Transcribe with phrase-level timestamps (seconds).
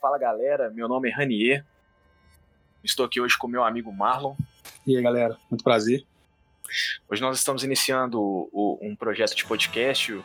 [0.00, 1.64] Fala galera, meu nome é Ranier.
[2.84, 4.34] Estou aqui hoje com meu amigo Marlon.
[4.86, 6.04] E aí galera, muito prazer.
[7.08, 10.24] Hoje nós estamos iniciando um projeto de podcast, o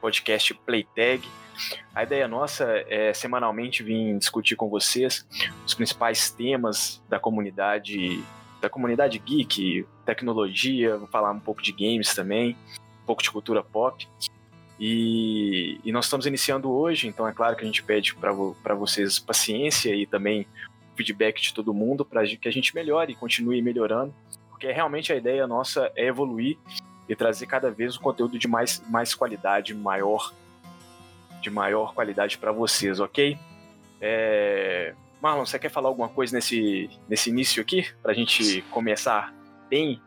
[0.00, 1.26] podcast Playtag.
[1.94, 5.26] A ideia nossa é semanalmente vir discutir com vocês
[5.64, 8.22] os principais temas da comunidade,
[8.60, 12.56] da comunidade geek, tecnologia, vou falar um pouco de games também,
[13.02, 14.06] um pouco de cultura pop.
[14.80, 19.18] E, e, nós estamos iniciando hoje, então é claro que a gente pede para vocês
[19.18, 20.46] paciência e também
[20.96, 24.14] feedback de todo mundo para que a gente melhore e continue melhorando,
[24.48, 26.56] porque realmente a ideia nossa é evoluir
[27.06, 30.32] e trazer cada vez um conteúdo de mais, mais qualidade, maior,
[31.42, 33.38] de maior qualidade para vocês, ok?
[34.00, 34.94] É...
[35.20, 39.34] Marlon, você quer falar alguma coisa nesse, nesse início aqui, para a gente começar
[39.68, 40.00] bem?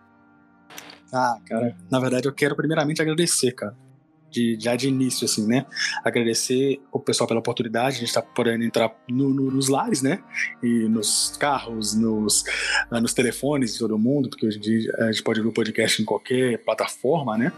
[1.13, 3.82] Ah, cara, na verdade eu quero primeiramente agradecer, cara
[4.33, 5.65] de, já de início, assim, né?
[6.03, 10.19] Agradecer o pessoal pela oportunidade, a gente tá podendo entrar no, no, nos lares, né?
[10.61, 12.43] E nos carros, nos,
[12.89, 15.53] ah, nos telefones de todo mundo, porque hoje em dia a gente pode ver o
[15.53, 17.53] podcast em qualquer plataforma, né?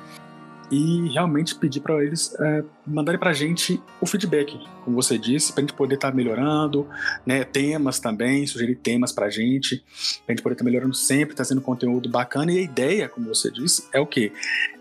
[0.71, 5.53] E realmente pedir para eles é, mandarem para a gente o feedback, como você disse,
[5.53, 6.87] para a gente poder estar tá melhorando,
[7.25, 9.77] né, temas também, sugerir temas para a gente,
[10.25, 12.51] para a gente poder estar tá melhorando sempre, trazendo conteúdo bacana.
[12.51, 14.31] E a ideia, como você disse, é o quê?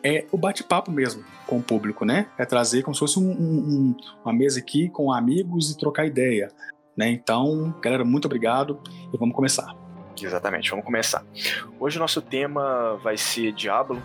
[0.03, 2.27] É o bate-papo mesmo com o público, né?
[2.39, 6.51] É trazer como se fosse um, um, uma mesa aqui com amigos e trocar ideia.
[6.97, 7.09] Né?
[7.09, 8.81] Então, galera, muito obrigado
[9.13, 9.75] e vamos começar.
[10.23, 11.25] Exatamente, vamos começar.
[11.79, 14.01] Hoje o nosso tema vai ser Diablo,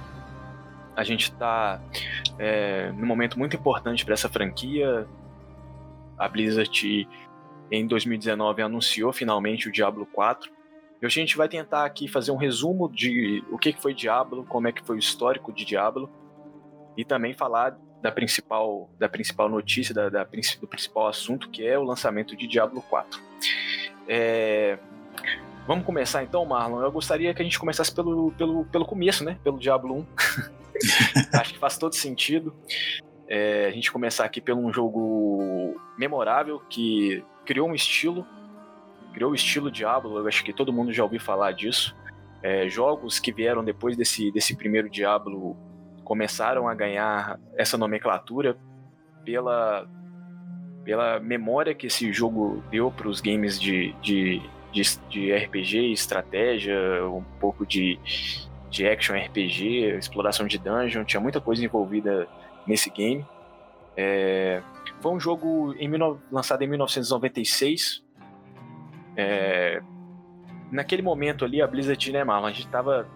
[0.99, 1.81] a gente está
[2.37, 5.07] é, num momento muito importante para essa franquia.
[6.17, 7.07] A Blizzard,
[7.71, 10.51] em 2019, anunciou finalmente o Diablo 4.
[11.01, 14.43] E hoje a gente vai tentar aqui fazer um resumo de o que foi Diablo,
[14.43, 16.09] como é que foi o histórico de Diablo,
[16.97, 21.79] e também falar da principal, da principal notícia, da, da do principal assunto, que é
[21.79, 23.21] o lançamento de Diablo 4.
[24.05, 24.77] É,
[25.69, 26.81] Vamos começar então, Marlon.
[26.81, 29.37] Eu gostaria que a gente começasse pelo, pelo, pelo começo, né?
[29.43, 30.05] Pelo Diablo 1.
[31.33, 32.53] Acho que faz todo sentido.
[33.27, 38.25] É, a gente começar aqui pelo um jogo memorável que criou um estilo,
[39.13, 40.17] criou o estilo Diablo.
[40.17, 41.95] Eu acho que todo mundo já ouviu falar disso.
[42.41, 45.55] É, jogos que vieram depois desse, desse primeiro Diablo
[46.03, 48.57] começaram a ganhar essa nomenclatura
[49.23, 49.87] pela,
[50.83, 54.41] pela memória que esse jogo deu para os games de, de
[54.71, 57.99] de, de RPG, estratégia, um pouco de,
[58.69, 62.27] de action RPG, exploração de dungeon, tinha muita coisa envolvida
[62.67, 63.25] nesse game.
[63.97, 64.61] É,
[65.01, 65.89] foi um jogo em,
[66.31, 68.03] lançado em 1996.
[69.17, 69.81] É,
[70.71, 73.07] naquele momento ali, a Blizzard, né, Marlon, a gente estava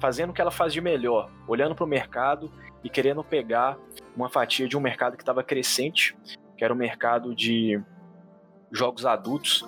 [0.00, 2.50] fazendo o que ela faz de melhor, olhando para o mercado
[2.82, 3.78] e querendo pegar
[4.16, 6.16] uma fatia de um mercado que estava crescente,
[6.56, 7.80] que era o mercado de
[8.70, 9.64] jogos adultos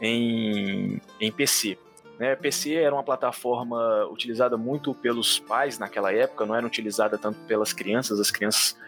[0.00, 1.78] em, em PC.
[2.24, 2.34] Né?
[2.34, 7.74] PC era uma plataforma utilizada muito pelos pais naquela época, não era utilizada tanto pelas
[7.74, 8.80] crianças, as crianças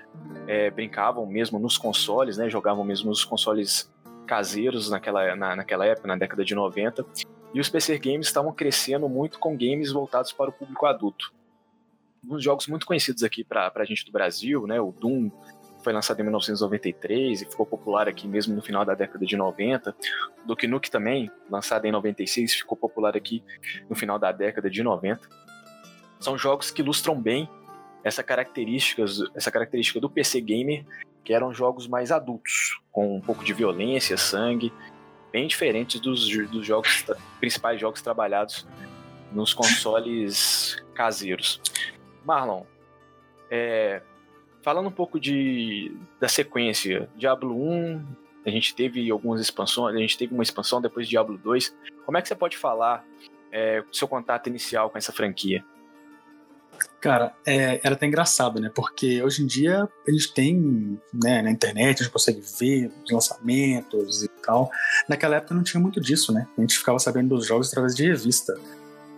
[0.47, 2.49] é, brincavam mesmo nos consoles, né?
[2.49, 3.93] jogavam mesmo nos consoles
[4.27, 7.05] caseiros naquela, na, naquela época, na década de 90,
[7.53, 11.31] e os PC games estavam crescendo muito com games voltados para o público adulto.
[12.27, 14.81] Uns jogos muito conhecidos aqui para a gente do Brasil, né?
[14.81, 15.31] o Doom,
[15.87, 19.95] foi lançado em 1993 e ficou popular aqui mesmo no final da década de 90.
[20.43, 23.41] O Duke também, lançado em 96, ficou popular aqui
[23.89, 25.29] no final da década de 90.
[26.19, 27.49] São jogos que ilustram bem
[28.03, 30.85] essa característica, essa característica do PC gamer,
[31.23, 34.73] que eram jogos mais adultos, com um pouco de violência, sangue,
[35.31, 37.05] bem diferentes dos, dos jogos
[37.39, 38.67] principais jogos trabalhados
[39.31, 41.61] nos consoles caseiros.
[42.25, 42.65] Marlon,
[43.49, 44.03] é,
[44.67, 48.05] falando um pouco de, da sequência, Diablo 1,
[48.45, 51.73] a gente teve algumas expansões, a gente teve uma expansão depois de Diablo 2.
[52.05, 53.05] Como é que você pode falar
[53.53, 55.65] é, seu contato inicial com essa franquia?
[57.01, 58.69] Cara, é, era até engraçado, né?
[58.75, 64.25] Porque hoje em dia gente tem, né, na internet, a gente consegue ver os lançamentos
[64.25, 64.69] e tal.
[65.09, 66.49] Naquela época não tinha muito disso, né?
[66.59, 68.53] A gente ficava sabendo dos jogos através de revista.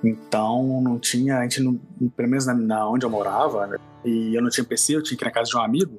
[0.03, 1.79] Então não tinha, a gente não,
[2.17, 5.17] pelo menos na, na onde eu morava, né, e eu não tinha PC, eu tinha
[5.17, 5.99] que ir na casa de um amigo.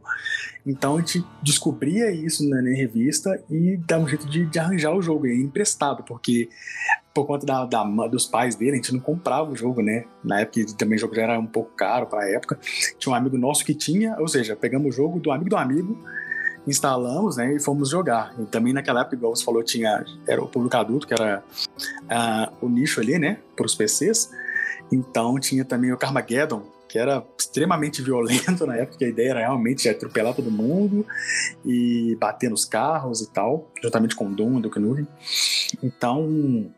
[0.66, 5.02] Então a gente descobria isso na, revista e dava um jeito de, de arranjar o
[5.02, 6.50] jogo, e emprestado, porque
[7.14, 10.06] por conta da, da, dos pais dele, a gente não comprava o jogo, né?
[10.24, 12.58] Na época também o jogo já era um pouco caro para a época.
[12.98, 15.98] Tinha um amigo nosso que tinha, ou seja, pegamos o jogo do amigo do amigo,
[16.68, 18.34] instalamos, né, e fomos jogar.
[18.40, 21.44] E também naquela época, igual você falou, tinha era o público adulto, que era
[21.78, 24.30] uh, o nicho ali, né, para os PCs.
[24.92, 29.88] Então tinha também o Carmageddon, que era extremamente violento na época, a ideia era realmente
[29.88, 31.06] atropelar todo mundo
[31.66, 35.08] e bater nos carros e tal, juntamente com o Doom e Duke Nukem.
[35.84, 36.72] Então,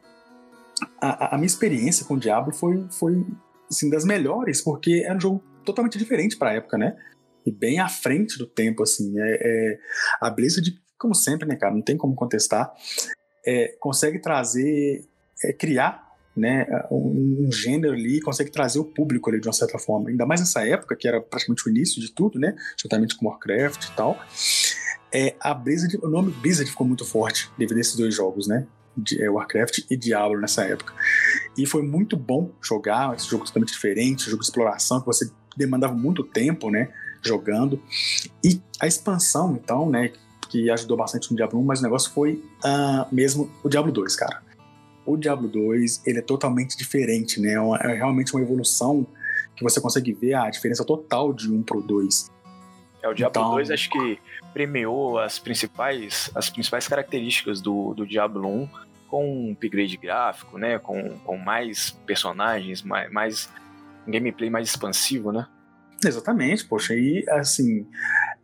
[1.00, 3.26] a, a, minha experiência com o Diablo foi, foi
[3.70, 6.96] assim, das melhores, porque era um jogo totalmente diferente para a época, né?
[7.46, 9.20] E bem à frente do tempo, assim.
[9.20, 9.80] É, é,
[10.20, 12.72] a Blizzard, como sempre, né, cara, não tem como contestar,
[13.46, 15.06] é, consegue trazer,
[15.44, 19.78] é, criar né, um, um, gênero ali, consegue trazer o público ali de uma certa
[19.78, 20.10] forma.
[20.10, 23.86] Ainda mais nessa época, que era praticamente o início de tudo, né, juntamente com Warcraft
[23.86, 24.20] e tal.
[25.14, 28.66] É, a Blizzard, o nome Blizzard ficou muito forte devido a esses dois jogos, né?
[28.96, 30.94] de, é, Warcraft e Diablo nessa época.
[31.58, 35.94] E foi muito bom jogar esse jogo totalmente diferente, jogo de exploração que você demandava
[35.94, 36.90] muito tempo, né,
[37.24, 37.82] jogando.
[38.44, 40.12] E a expansão, então, né,
[40.50, 44.16] que ajudou bastante no Diablo 1, mas o negócio foi uh, mesmo o Diablo 2,
[44.16, 44.42] cara.
[45.06, 49.06] O Diablo 2, ele é totalmente diferente, né, é, é realmente uma evolução
[49.56, 52.30] que você consegue ver a diferença total de um pro 2.
[53.04, 54.20] É, o Diablo então, 2 acho que
[54.54, 58.70] premiou as principais, as principais características do, do Diablo 1
[59.08, 60.80] com um upgrade gráfico, né?
[60.80, 63.50] Com, com mais personagens, mais, mais
[64.08, 65.48] gameplay mais expansivo, né?
[66.04, 67.86] Exatamente, poxa, e assim,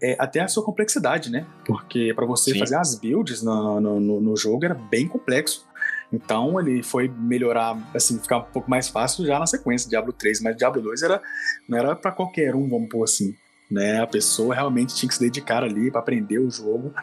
[0.01, 1.45] é, até a sua complexidade, né?
[1.65, 2.59] Porque para você Sim.
[2.59, 5.65] fazer as builds no, no, no, no, jogo era bem complexo.
[6.13, 10.41] Então ele foi melhorar, assim, ficar um pouco mais fácil já na sequência, Diablo 3,
[10.41, 11.21] mas Diablo 2 era,
[11.67, 13.35] não era para qualquer um, vamos pôr assim
[13.69, 14.01] né?
[14.01, 16.93] A pessoa realmente tinha que se dedicar ali para aprender o jogo,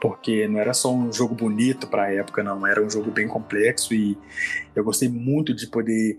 [0.00, 3.28] porque não era só um jogo bonito para a época, não, era um jogo bem
[3.28, 4.18] complexo e
[4.74, 6.18] eu gostei muito de poder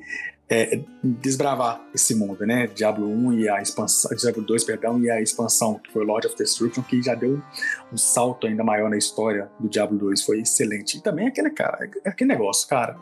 [0.52, 2.68] é, desbravar esse mundo, né?
[2.68, 6.36] Diablo 1 e a expansão, Diablo 2, perdão, e a expansão, que foi Lord of
[6.36, 7.42] Destruction, que já deu
[7.92, 10.98] um salto ainda maior na história do Diablo 2, foi excelente.
[10.98, 13.00] E também aquele cara, aquele negócio, cara.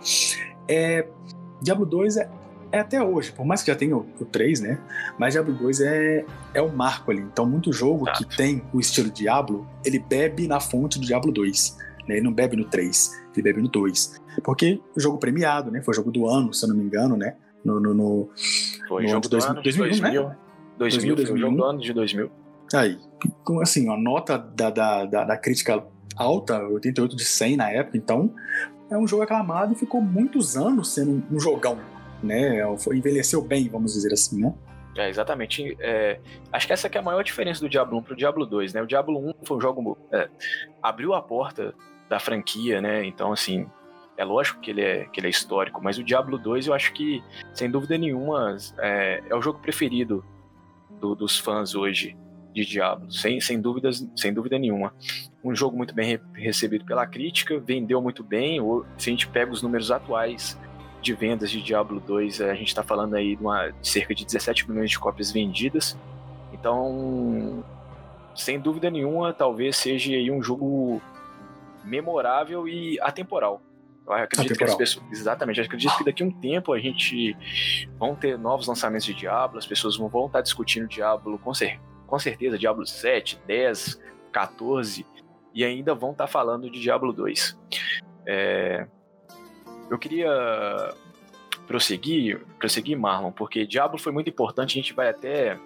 [0.67, 1.07] É,
[1.59, 2.29] Diablo 2 é,
[2.71, 4.79] é até hoje, por mais que já tenha o, o 3, né?
[5.17, 7.21] Mas Diablo 2 é, é o marco ali.
[7.21, 11.77] Então, muito jogo que tem o estilo Diablo, ele bebe na fonte do Diablo 2.
[12.07, 12.17] Né?
[12.17, 14.21] Ele não bebe no 3, ele bebe no 2.
[14.41, 15.81] Porque o jogo premiado, né?
[15.81, 17.35] Foi jogo do ano, se eu não me engano, né?
[17.63, 18.29] No, no, no,
[18.87, 20.37] foi no jogo do dois, ano, 2001, 2000, né?
[20.77, 22.31] 2000, 2000, 2000, foi jogo do ano de 2000.
[22.73, 22.99] Aí,
[23.61, 25.83] assim, a nota da, da, da, da crítica
[26.15, 28.33] alta, 88 de 100 na época, então
[28.89, 31.77] é um jogo aclamado e ficou muitos anos sendo um jogão
[32.23, 32.61] né?
[32.93, 34.53] Envelheceu bem, vamos dizer assim, né?
[34.97, 35.77] É, exatamente.
[35.79, 36.19] É,
[36.51, 38.81] acho que essa é a maior diferença do Diablo 1 pro Diablo 2, né?
[38.81, 39.97] O Diablo 1 foi um jogo...
[40.11, 40.29] É,
[40.81, 41.73] abriu a porta
[42.09, 43.05] da franquia, né?
[43.05, 43.67] Então, assim,
[44.19, 46.91] é lógico que ele é, que ele é histórico, mas o Diablo 2 eu acho
[46.91, 47.23] que,
[47.53, 50.25] sem dúvida nenhuma, é, é o jogo preferido
[50.99, 52.17] do, dos fãs hoje
[52.53, 54.93] de Diablo, sem, sem, dúvidas, sem dúvida nenhuma.
[55.41, 59.53] Um jogo muito bem recebido pela crítica, vendeu muito bem, ou, se a gente pega
[59.53, 60.59] os números atuais
[61.01, 64.25] de vendas de Diablo 2, a gente está falando aí de, uma, de cerca de
[64.25, 65.97] 17 milhões de cópias vendidas.
[66.51, 67.63] Então,
[68.35, 71.01] sem dúvida nenhuma, talvez seja um jogo
[71.85, 73.61] memorável e atemporal.
[74.09, 75.05] Eu acredito que as pessoas.
[75.11, 77.37] Exatamente, eu acredito que daqui a um tempo a gente
[77.97, 82.17] vão ter novos lançamentos de Diablo, as pessoas vão estar discutindo Diablo com, cer com
[82.17, 84.01] certeza, Diablo 7, 10,
[84.31, 85.05] 14,
[85.53, 87.57] e ainda vão estar falando de Diablo 2.
[88.25, 88.87] É,
[89.89, 90.29] eu queria
[91.67, 95.59] prosseguir, prosseguir, Marlon, porque Diablo foi muito importante, a gente vai até.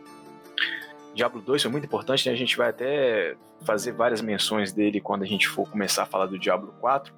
[1.13, 2.33] Diablo 2 foi muito importante, né?
[2.33, 6.25] a gente vai até fazer várias menções dele quando a gente for começar a falar
[6.25, 7.13] do Diablo 4,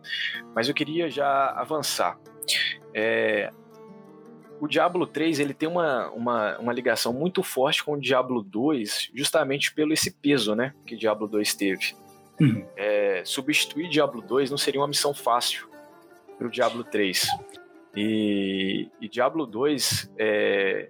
[0.54, 2.20] mas eu queria já avançar.
[2.94, 3.52] É,
[4.60, 9.12] o Diablo 3 ele tem uma, uma, uma ligação muito forte com o Diablo 2,
[9.14, 11.96] justamente pelo esse peso né, que Diablo 2 teve.
[12.40, 12.66] Uhum.
[12.76, 15.70] É, substituir Diablo 2 não seria uma missão fácil,
[16.38, 17.28] para o Diablo 3.
[17.96, 20.90] E, e Diablo 2 é,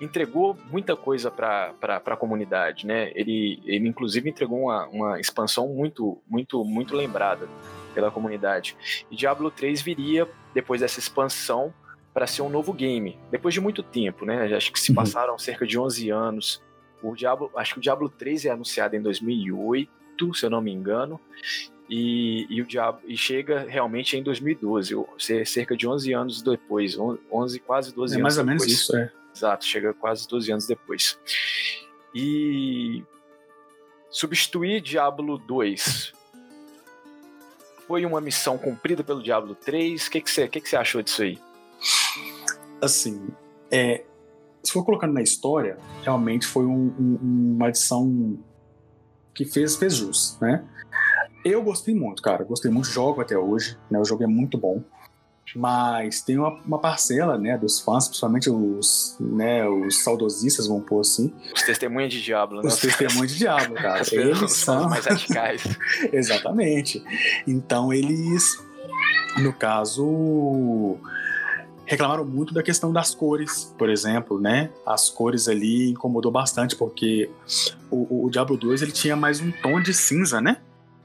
[0.00, 1.72] entregou muita coisa para
[2.04, 3.10] a comunidade, né?
[3.14, 7.48] Ele, ele inclusive entregou uma, uma expansão muito, muito, muito lembrada
[7.94, 8.76] pela comunidade.
[9.10, 11.72] E Diablo 3 viria depois dessa expansão
[12.12, 14.54] para ser um novo game, depois de muito tempo, né?
[14.54, 14.96] Acho que se uhum.
[14.96, 16.62] passaram cerca de 11 anos.
[17.02, 20.72] O Diablo, acho que o Diablo 3 é anunciado em 2008, se eu não me
[20.72, 21.20] engano,
[21.88, 24.94] e, e, o diabo e chega realmente em 2012,
[25.44, 28.62] cerca de 11 anos depois, 11, quase 12 é anos mais ou depois.
[28.62, 29.12] menos isso, é.
[29.36, 31.18] Exato, chega quase 12 anos depois.
[32.14, 33.04] E
[34.08, 36.14] substituir Diablo 2
[37.86, 40.06] foi uma missão cumprida pelo Diablo 3?
[40.06, 41.38] O que, você, que, que achou disso aí?
[42.80, 43.28] Assim,
[43.70, 44.04] é,
[44.62, 47.18] se for colocando na história, realmente foi um, um,
[47.56, 48.38] uma adição
[49.34, 50.64] que fez, fez jus, né?
[51.44, 52.42] Eu gostei muito, cara.
[52.42, 54.00] Gostei muito, jogo até hoje, né?
[54.00, 54.82] O jogo é muito bom.
[55.54, 61.00] Mas tem uma, uma, parcela, né, dos fãs, principalmente os, né, os saudosistas, vão pôr
[61.00, 61.32] assim.
[61.54, 62.68] Os testemunhos de Diablo, né?
[62.68, 64.00] Os testemunhos de Diablo, cara.
[64.00, 65.62] As eles são mais radicais.
[66.12, 67.02] Exatamente.
[67.46, 68.58] Então eles,
[69.38, 70.98] no caso,
[71.86, 74.70] reclamaram muito da questão das cores, por exemplo, né?
[74.84, 77.30] As cores ali incomodou bastante porque
[77.90, 80.58] o, o, o Diablo 2 ele tinha mais um tom de cinza, né?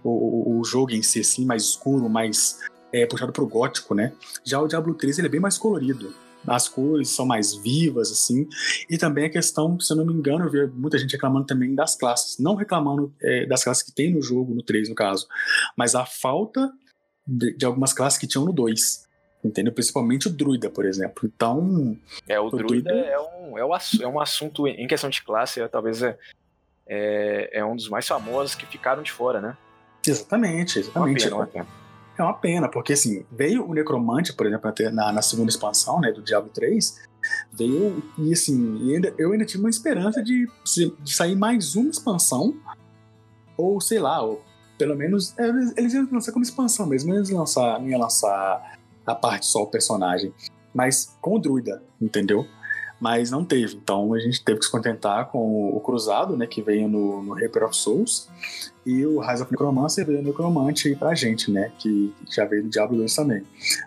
[0.03, 2.59] O, o, o jogo em si, assim, mais escuro, mais
[2.93, 4.13] é, puxado pro gótico, né?
[4.43, 6.13] Já o Diablo 3 ele é bem mais colorido.
[6.45, 8.47] As cores são mais vivas, assim.
[8.89, 11.75] E também a questão, se eu não me engano, eu vi muita gente reclamando também
[11.75, 12.39] das classes.
[12.39, 15.27] Não reclamando é, das classes que tem no jogo, no 3 no caso,
[15.77, 16.71] mas a falta
[17.27, 19.09] de, de algumas classes que tinham no 2
[19.43, 19.73] entendeu?
[19.73, 21.25] Principalmente o druida, por exemplo.
[21.25, 21.97] Então.
[22.27, 23.71] É, o, o druida, druida, É, um, é, um,
[24.01, 26.17] é um assunto, em questão de classe, é, talvez é,
[26.87, 29.57] é, é, um dos mais famosos que ficaram de fora, né?
[30.05, 31.27] Exatamente, exatamente.
[31.27, 31.80] Uma pena, uma pena.
[32.17, 36.11] É uma pena, porque assim, veio o Necromante, por exemplo, na, na segunda expansão, né,
[36.11, 37.01] do Diablo 3,
[37.51, 40.47] veio, e assim, ainda, eu ainda tinha uma esperança de,
[40.99, 42.55] de sair mais uma expansão,
[43.57, 44.43] ou sei lá, ou
[44.77, 49.15] pelo menos, eles, eles iam lançar como expansão mesmo, eles lançar, não iam lançar a
[49.15, 50.33] parte só o personagem,
[50.73, 52.45] mas com o druida, entendeu?
[53.01, 56.61] Mas não teve, então a gente teve que se contentar com o Cruzado, né, que
[56.61, 58.29] veio no, no Reaper of Souls,
[58.85, 62.69] e o Rise of Necromancer veio no Necromante pra gente, né, que já veio do
[62.69, 63.43] Diablo 2 também.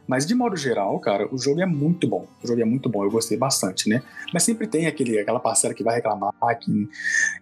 [0.08, 3.04] Mas de modo geral, cara, o jogo é muito bom, o jogo é muito bom,
[3.04, 4.02] eu gostei bastante, né?
[4.32, 6.88] Mas sempre tem aquele, aquela parcela que vai reclamar, que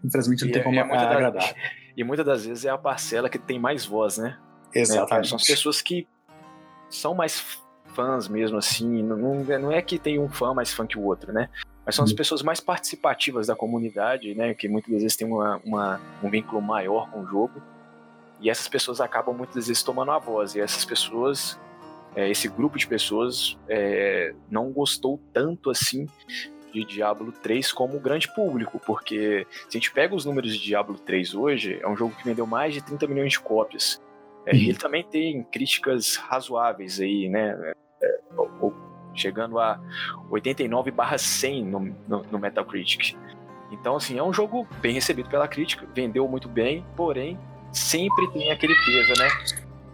[0.04, 1.32] infelizmente não e tem é, como é agradar.
[1.32, 1.54] Da,
[1.96, 4.36] e muitas das vezes é a parcela que tem mais voz, né?
[4.74, 5.26] Exatamente.
[5.26, 6.06] É, são as pessoas que
[6.90, 7.62] são mais
[7.94, 9.02] fãs mesmo, assim.
[9.02, 11.48] Não, não é que tem um fã mais fã que o outro, né?
[11.84, 12.16] Mas são as uhum.
[12.16, 14.54] pessoas mais participativas da comunidade, né?
[14.54, 17.62] Que muitas vezes tem uma, uma, um vínculo maior com o jogo.
[18.40, 20.54] E essas pessoas acabam muitas vezes tomando a voz.
[20.54, 21.58] E essas pessoas,
[22.14, 26.06] é, esse grupo de pessoas, é, não gostou tanto assim
[26.72, 30.64] de Diablo 3 como o grande público, porque se a gente pega os números de
[30.64, 34.00] Diablo 3 hoje, é um jogo que vendeu mais de 30 milhões de cópias.
[34.46, 34.58] É, uhum.
[34.58, 37.74] Ele também tem críticas razoáveis aí, né?
[39.12, 39.78] É, chegando a
[40.30, 43.16] 89/100 no, no, no Metacritic.
[43.70, 47.38] Então, assim, é um jogo bem recebido pela crítica, vendeu muito bem, porém,
[47.72, 49.28] sempre tem aquele peso, né?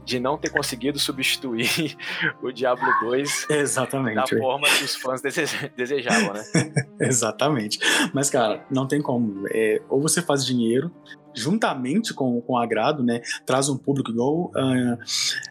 [0.04, 1.96] De não ter conseguido substituir
[2.42, 6.42] o Diablo 2 Exatamente, da forma que os fãs desejavam, né?
[6.98, 7.78] Exatamente.
[8.12, 9.44] Mas, cara, não tem como.
[9.50, 10.90] É, ou você faz dinheiro
[11.38, 14.98] juntamente com, com o agrado, né, traz um público igual uh,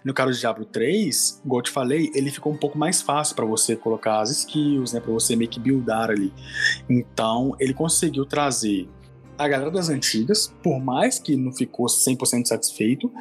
[0.03, 3.36] no caso de Diablo 3, igual eu te falei, ele ficou um pouco mais fácil
[3.36, 6.34] para você colocar as skills, né, para você meio que buildar ali.
[6.89, 8.89] Então, ele conseguiu trazer
[9.38, 13.12] a galera das antigas, por mais que não ficou 100% satisfeito,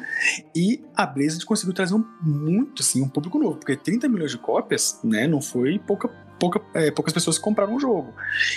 [0.55, 4.39] e a Blizzard conseguiu trazer um, muito, sim, um público novo, porque 30 milhões de
[4.39, 6.09] cópias, né, não foi pouca
[6.39, 8.15] pouca, é, poucas pessoas compraram o jogo.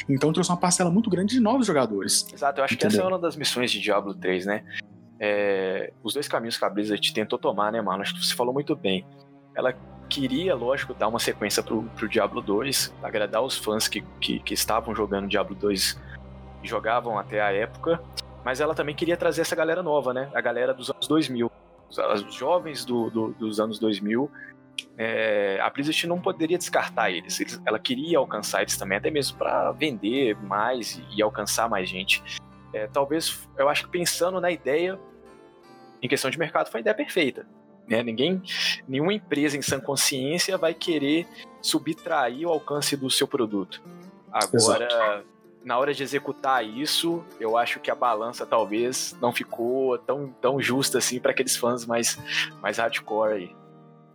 [0.08, 2.26] Então trouxe uma parcela muito grande de novos jogadores.
[2.34, 2.90] Exato, eu acho Entendeu?
[2.90, 4.64] que essa é uma das missões de Diablo 3, né?
[5.20, 8.02] É, os dois caminhos que a Blizzard tentou tomar, né, mano?
[8.02, 9.06] Acho que você falou muito bem.
[9.56, 9.74] Ela
[10.10, 14.54] queria, lógico, dar uma sequência pro, pro Diablo 2, agradar os fãs que, que, que
[14.54, 16.09] estavam jogando Diablo 2 e
[16.64, 18.02] jogavam até a época,
[18.44, 20.30] mas ela também queria trazer essa galera nova, né?
[20.34, 21.52] A galera dos anos 2000.
[21.90, 24.30] Os jovens do, do, dos anos 2000
[24.98, 27.40] é, a Blizzard não poderia descartar eles.
[27.40, 27.62] eles.
[27.66, 32.22] Ela queria alcançar eles também, até mesmo para vender mais e, e, alcançar mais gente.
[32.74, 35.00] É, talvez, eu acho que pensando na ideia,
[36.02, 37.48] em questão de mercado, foi a ideia perfeita.
[37.88, 38.04] Né?
[38.04, 38.42] Ninguém,
[38.88, 41.28] nenhuma empresa em sã consciência vai querer
[41.62, 43.82] subtrair o alcance do seu produto.
[44.32, 45.26] Agora, Exato.
[45.64, 50.62] Na hora de executar isso, eu acho que a balança talvez não ficou tão, tão
[50.62, 52.18] justa assim para aqueles fãs mais,
[52.62, 53.60] mais hardcore aí.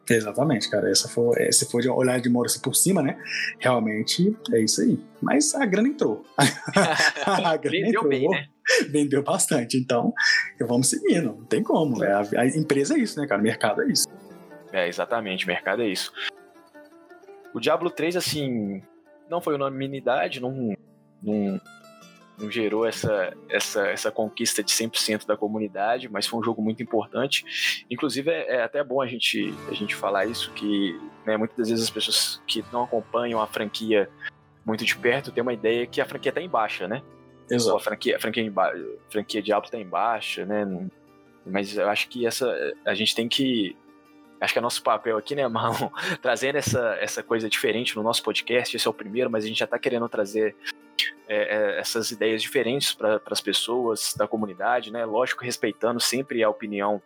[0.08, 0.90] Exatamente, cara.
[0.90, 3.18] Essa foi, se for de olhar de Maurício por cima, né?
[3.58, 4.98] Realmente é isso aí.
[5.20, 6.24] Mas a grana entrou.
[6.36, 8.08] a grana Vendeu entrou.
[8.08, 8.46] bem, né?
[8.90, 9.78] Vendeu bastante.
[9.78, 10.12] Então,
[10.60, 11.36] vamos seguindo.
[11.36, 12.04] Não tem como.
[12.04, 13.40] É, a, a, empresa é isso, né, cara?
[13.40, 14.06] O mercado é isso.
[14.72, 15.44] É, exatamente.
[15.44, 16.12] O mercado é isso.
[17.54, 18.82] O Diablo 3, assim,
[19.30, 20.74] não foi unanimidade, não,
[21.24, 21.60] não,
[22.38, 26.82] não gerou essa, essa, essa conquista de 100% da comunidade, mas foi um jogo muito
[26.82, 27.84] importante.
[27.90, 31.68] Inclusive, é, é, até bom a gente, a gente falar isso, que né, muitas das
[31.68, 34.10] vezes as pessoas que não acompanham a franquia
[34.64, 37.02] muito de perto têm uma ideia que a franquia está em baixa, né?
[37.50, 37.76] Exato.
[37.76, 38.68] A franquia, a franquia, em ba...
[38.68, 40.66] a franquia Diablo está em baixa, né?
[41.46, 42.50] Mas eu acho que essa
[42.86, 43.76] a gente tem que
[44.40, 45.90] acho que é nosso papel aqui, né, Marlon,
[46.20, 48.76] trazendo essa, essa coisa diferente no nosso podcast.
[48.76, 50.56] Esse é o primeiro, mas a gente já está querendo trazer
[51.28, 55.04] é, é, essas ideias diferentes para as pessoas da comunidade, né?
[55.04, 57.00] Lógico, respeitando sempre a opinião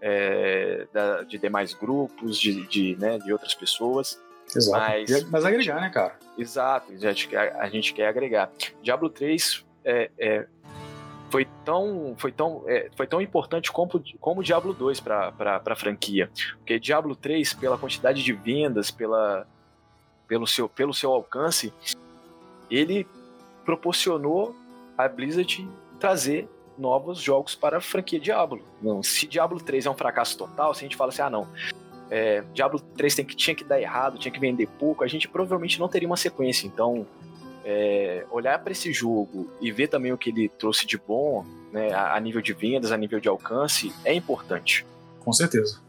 [0.00, 4.20] é, da, de demais grupos, de, de, né, de outras pessoas.
[4.54, 4.80] Exato.
[4.80, 6.18] Mas, mas agregar, né, cara?
[6.36, 8.50] Exato, a gente quer, a gente quer agregar.
[8.82, 10.46] Diablo 3 é, é,
[11.30, 16.30] foi tão, foi tão, é, foi tão importante como, como Diablo 2 para a franquia.
[16.58, 19.46] Porque Diablo 3, pela quantidade de vendas, pela,
[20.26, 21.72] pelo, seu, pelo seu alcance,
[22.76, 23.06] ele
[23.64, 24.56] proporcionou
[24.96, 25.68] a Blizzard
[26.00, 28.62] trazer novos jogos para a franquia Diablo.
[28.80, 31.46] Não, se Diablo 3 é um fracasso total, se a gente fala assim, ah não,
[32.10, 35.28] é, Diablo 3 tem que, tinha que dar errado, tinha que vender pouco, a gente
[35.28, 36.66] provavelmente não teria uma sequência.
[36.66, 37.06] Então,
[37.64, 41.92] é, olhar para esse jogo e ver também o que ele trouxe de bom, né,
[41.92, 44.84] a, a, nível de vendas, a nível de alcance, é importante.
[45.20, 45.80] Com certeza.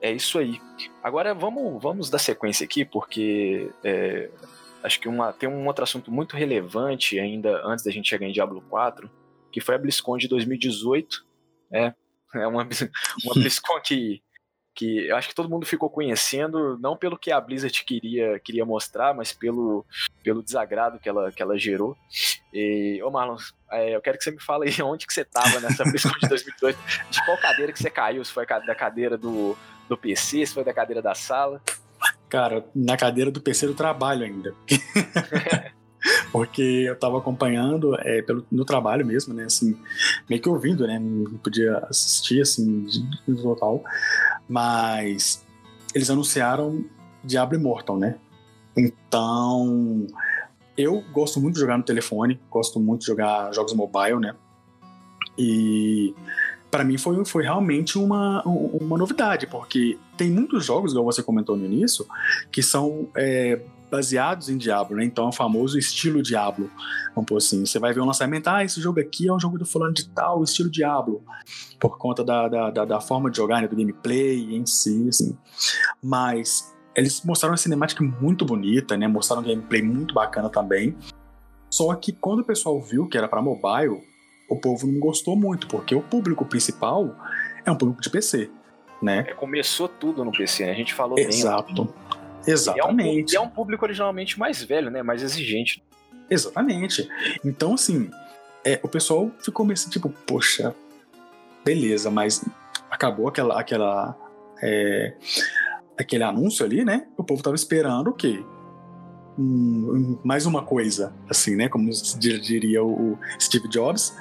[0.00, 0.60] É isso aí.
[1.02, 4.28] Agora vamos, vamos dar sequência aqui, porque é,
[4.82, 8.32] acho que uma, tem um outro assunto muito relevante ainda antes da gente chegar em
[8.32, 9.10] Diablo 4,
[9.50, 11.24] que foi a BlizzCon de 2018.
[11.72, 11.94] É,
[12.34, 14.22] é uma, uma BlizzCon que,
[14.74, 18.64] que eu acho que todo mundo ficou conhecendo, não pelo que a Blizzard queria, queria
[18.64, 19.84] mostrar, mas pelo,
[20.22, 21.96] pelo desagrado que ela, que ela gerou.
[22.52, 23.36] E, ô Marlon,
[23.70, 26.28] é, eu quero que você me fale aí onde que você estava nessa BlizzCon de
[26.28, 26.78] 2018,
[27.10, 29.56] de qual cadeira que você caiu, se foi da cadeira do,
[29.88, 31.62] do PC, se foi da cadeira da sala.
[32.28, 34.54] Cara, na cadeira do PC do trabalho ainda.
[36.30, 39.44] Porque eu tava acompanhando é, pelo, no trabalho mesmo, né?
[39.44, 39.76] Assim,
[40.28, 40.98] meio que ouvindo, né?
[40.98, 42.86] Não podia assistir, assim,
[43.26, 43.82] no total.
[44.48, 45.44] Mas
[45.94, 46.84] eles anunciaram
[47.24, 48.16] Diablo Immortal, né?
[48.76, 50.06] Então,
[50.76, 54.34] eu gosto muito de jogar no telefone, gosto muito de jogar jogos mobile, né?
[55.38, 56.14] E
[56.70, 61.56] para mim foi, foi realmente uma, uma novidade, porque tem muitos jogos, igual você comentou
[61.56, 62.06] no início,
[62.50, 65.04] que são é, baseados em Diablo, né?
[65.04, 66.70] Então é o famoso estilo Diablo.
[67.14, 69.58] Vamos por assim, você vai ver um lançamento, ah, esse jogo aqui é um jogo
[69.58, 71.22] do fulano de tal, estilo Diablo,
[71.78, 73.68] por conta da, da, da, da forma de jogar, né?
[73.68, 75.36] do gameplay em si, assim.
[76.02, 79.06] Mas eles mostraram uma cinemática muito bonita, né?
[79.06, 80.96] Mostraram um gameplay muito bacana também.
[81.70, 84.02] Só que quando o pessoal viu que era para mobile,
[84.48, 87.16] o povo não gostou muito, porque o público principal
[87.64, 88.50] é um público de PC,
[89.02, 89.26] né?
[89.28, 90.72] É, começou tudo no PC, né?
[90.72, 91.84] A gente falou Exato.
[91.84, 91.94] bem.
[92.46, 93.32] Exatamente.
[93.32, 95.02] E é, um, e é um público originalmente mais velho, né?
[95.02, 95.82] Mais exigente.
[96.30, 97.08] Exatamente.
[97.44, 98.10] Então, assim,
[98.64, 100.74] é, o pessoal ficou meio assim, tipo, poxa,
[101.64, 102.44] beleza, mas
[102.90, 104.16] acabou aquela, aquela
[104.62, 105.14] é,
[105.98, 107.06] aquele anúncio ali, né?
[107.16, 108.44] O povo tava esperando o quê?
[110.24, 111.68] Mais uma coisa, assim, né?
[111.68, 114.16] Como diria o Steve Jobs.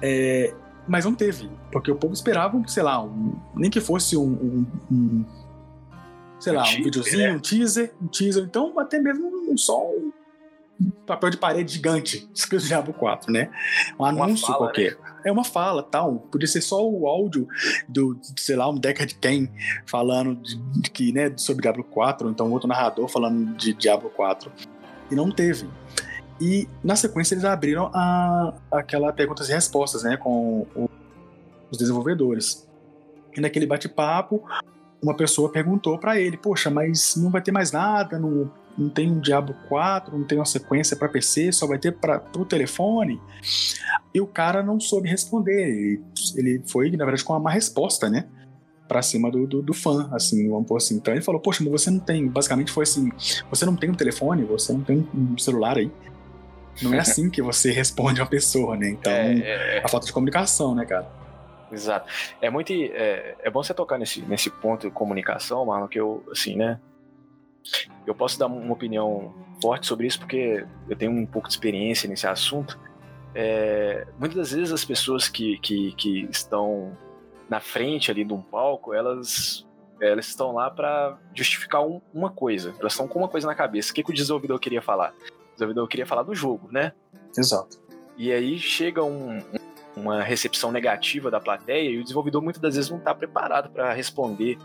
[0.00, 0.54] É,
[0.86, 4.66] mas não teve, porque o povo esperava, sei lá, um, nem que fosse um, um,
[4.90, 5.24] um
[6.40, 7.32] sei lá, um videozinho, é.
[7.34, 9.86] um teaser, um teaser, então até mesmo só
[10.80, 13.50] um papel de parede gigante escrito Diablo 4, né?
[13.98, 14.92] Um anúncio fala, qualquer.
[14.92, 15.07] Né?
[15.28, 16.16] É uma fala, tal.
[16.30, 17.46] Podia ser só o áudio
[17.86, 19.48] do, sei lá, um Deckard Ken
[19.86, 24.10] falando de, de, que, né, sobre Diablo 4, ou então outro narrador falando de Diablo
[24.10, 24.50] 4.
[25.10, 25.68] E não teve.
[26.40, 30.88] E na sequência eles abriram a, aquela perguntas e respostas, né, com o,
[31.70, 32.66] os desenvolvedores.
[33.36, 34.42] E naquele bate-papo,
[35.02, 39.10] uma pessoa perguntou para ele: Poxa, mas não vai ter mais nada, não, não tem
[39.10, 43.20] um Diablo 4, não tem uma sequência para PC, só vai ter para o telefone.
[44.14, 46.00] E o cara não soube responder.
[46.36, 48.26] Ele, foi, na verdade, com uma má resposta, né?
[48.86, 50.94] Pra cima do, do, do, fã, assim, vamos pôr assim.
[50.94, 52.26] Então ele falou: Poxa, mas você não tem.
[52.26, 53.10] Basicamente foi assim:
[53.50, 55.90] Você não tem um telefone, você não tem um celular aí.
[56.80, 58.88] Não é assim que você responde uma pessoa, né?
[58.88, 59.82] Então, é, é...
[59.84, 61.10] a falta de comunicação, né, cara?
[61.70, 62.10] Exato.
[62.40, 62.72] É muito.
[62.72, 66.80] É, é bom você tocar nesse, nesse ponto de comunicação, mano, que eu, assim, né?
[68.06, 72.08] Eu posso dar uma opinião forte sobre isso porque eu tenho um pouco de experiência
[72.08, 72.78] nesse assunto.
[73.34, 76.96] É, muitas das vezes as pessoas que, que, que estão
[77.48, 79.66] na frente ali de um palco, elas
[80.00, 82.74] elas estão lá para justificar um, uma coisa.
[82.78, 83.90] Elas estão com uma coisa na cabeça.
[83.90, 85.12] O que, que o desenvolvedor queria falar?
[85.12, 86.92] O desenvolvedor queria falar do jogo, né?
[87.36, 87.80] Exato.
[88.16, 89.42] E aí chega um,
[89.96, 93.92] uma recepção negativa da plateia e o desenvolvedor muitas das vezes não está preparado para
[93.92, 94.56] responder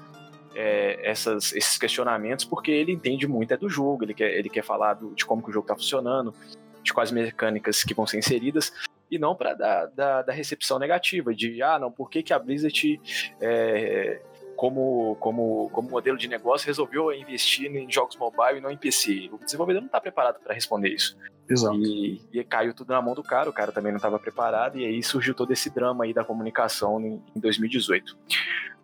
[0.56, 4.64] é, essas, esses questionamentos porque ele entende muito é do jogo, ele quer, ele quer
[4.64, 6.34] falar do, de como que o jogo está funcionando,
[6.82, 8.74] de quais mecânicas que vão ser inseridas
[9.10, 12.40] e não para da, da, da, recepção negativa de ah não por que, que a
[12.40, 13.00] Blizzard
[13.40, 14.22] é,
[14.56, 19.30] como, como, como modelo de negócio, resolveu investir em jogos mobile e não em PC.
[19.32, 21.18] O desenvolvedor não está preparado para responder isso.
[21.50, 21.78] Exato.
[21.78, 24.86] E, e, caiu tudo na mão do cara, o cara também não estava preparado, e
[24.86, 28.18] aí surgiu todo esse drama aí da comunicação em, em 2018.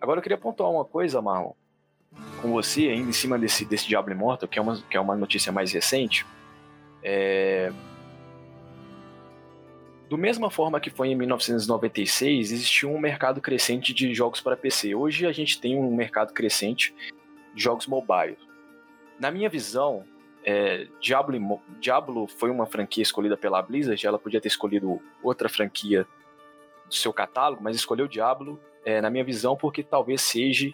[0.02, 1.54] Agora eu queria pontuar uma coisa, Marlon,
[2.42, 5.16] com você, ainda em cima desse, desse Diablo Immortal, que é uma, que é uma
[5.16, 6.26] notícia mais recente.
[7.02, 7.72] É...
[10.10, 14.96] do mesma forma que foi em 1996, existiu um mercado crescente de jogos para PC.
[14.96, 16.94] Hoje a gente tem um mercado crescente
[17.54, 18.38] de jogos mobile.
[19.18, 20.06] Na minha visão,
[20.50, 26.08] é, Diablo, Diablo foi uma franquia escolhida pela Blizzard, ela podia ter escolhido outra franquia
[26.88, 30.72] do seu catálogo, mas escolheu Diablo, é, na minha visão, porque talvez seja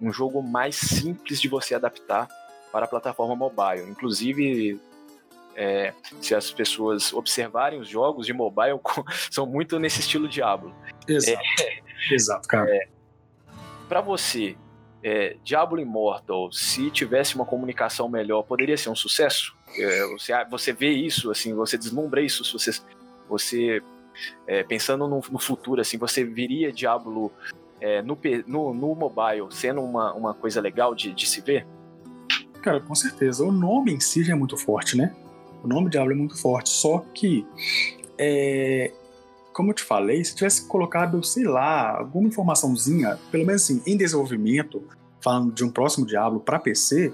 [0.00, 2.26] um jogo mais simples de você adaptar
[2.72, 3.86] para a plataforma mobile.
[3.86, 4.80] Inclusive,
[5.54, 8.80] é, se as pessoas observarem os jogos de mobile,
[9.30, 10.74] são muito nesse estilo Diablo.
[11.06, 11.38] Exato.
[11.60, 12.74] É, Exato, cara.
[12.74, 12.88] É,
[13.90, 14.56] para você,
[15.02, 19.54] é, Diablo Immortal, se tivesse uma comunicação melhor, poderia ser um sucesso?
[19.76, 22.70] É, você, você vê isso, assim, você deslumbra isso, você,
[23.28, 23.82] você
[24.46, 27.32] é, pensando no, no, futuro, assim, você viria Diablo
[27.80, 31.66] é, no, no, no, mobile sendo uma, uma coisa legal de, de se ver?
[32.62, 33.44] Cara, com certeza.
[33.44, 35.12] O nome em si já é muito forte, né?
[35.64, 37.44] O nome Diablo é muito forte, só que
[38.16, 38.92] é,
[39.52, 43.96] como eu te falei, se tivesse colocado, sei lá, alguma informaçãozinha, pelo menos assim, em
[43.96, 44.82] desenvolvimento,
[45.20, 47.12] falando de um próximo Diablo para PC,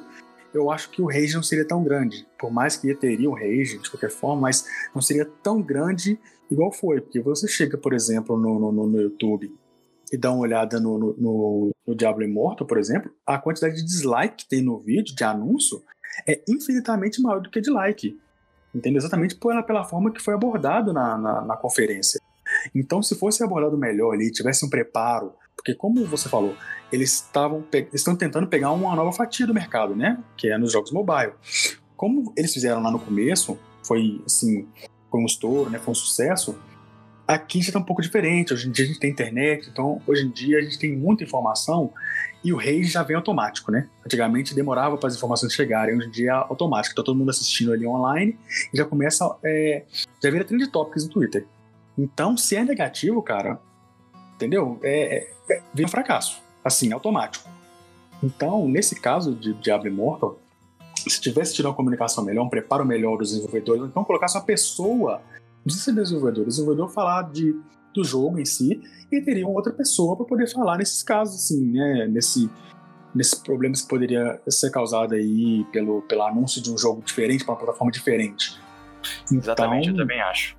[0.52, 2.26] eu acho que o rage não seria tão grande.
[2.38, 6.18] Por mais que teria um rage de qualquer forma, mas não seria tão grande
[6.50, 7.00] igual foi.
[7.00, 9.52] Porque você chega, por exemplo, no, no, no YouTube
[10.10, 14.44] e dá uma olhada no, no, no, Diablo Immortal, por exemplo, a quantidade de dislike
[14.44, 15.82] que tem no vídeo, de anúncio,
[16.26, 18.18] é infinitamente maior do que de like.
[18.74, 18.98] Entendeu?
[18.98, 22.20] Exatamente pela, pela forma que foi abordado na, na, na conferência.
[22.74, 26.54] Então, se fosse abordado melhor ali, tivesse um preparo, porque como você falou,
[26.92, 30.18] eles estavam estão tentando pegar uma nova fatia do mercado, né?
[30.36, 31.32] Que é nos jogos mobile.
[31.96, 34.66] Como eles fizeram lá no começo, foi assim,
[35.10, 35.78] foi um estouro, né?
[35.78, 36.56] Foi um sucesso.
[37.26, 38.54] Aqui já está um pouco diferente.
[38.54, 41.24] Hoje em dia a gente tem internet, então hoje em dia a gente tem muita
[41.24, 41.92] informação
[42.42, 43.88] e o rei já vem automático, né?
[44.06, 46.94] Antigamente demorava para as informações chegarem, hoje em dia é automático.
[46.94, 48.38] Tá todo mundo assistindo ali online
[48.72, 49.82] e já começa, é,
[50.22, 51.46] já vira trend topics no Twitter.
[51.98, 53.60] Então, se é negativo, cara,
[54.36, 54.78] entendeu?
[54.82, 57.48] É, é, é, vem um fracasso, assim, automático.
[58.22, 60.38] Então, nesse caso de Diablo Immortal,
[60.96, 65.20] se tivesse tido uma comunicação melhor, um preparo melhor dos desenvolvedores, então colocasse uma pessoa,
[65.56, 67.54] não precisa ser desenvolvedor, desenvolvedor falar de,
[67.94, 68.80] do jogo em si,
[69.10, 72.06] e teria uma outra pessoa para poder falar nesses casos, assim, né?
[72.08, 72.50] Nesse,
[73.14, 77.54] nesses problemas que poderia ser causado aí pelo, pelo anúncio de um jogo diferente para
[77.54, 78.60] uma plataforma diferente.
[79.32, 80.57] Exatamente, então, eu também acho.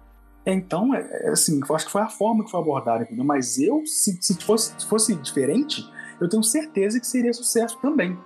[0.54, 3.26] Então, é, é, assim, eu acho que foi a forma que foi abordada, entendeu?
[3.26, 5.84] Mas eu, se, se, fosse, se fosse diferente,
[6.20, 8.18] eu tenho certeza que seria sucesso também,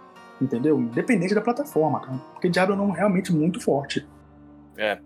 [0.42, 0.80] entendeu?
[0.80, 2.18] Independente da plataforma, cara.
[2.34, 4.08] Porque Diablo é um realmente muito forte.
[4.78, 5.00] É.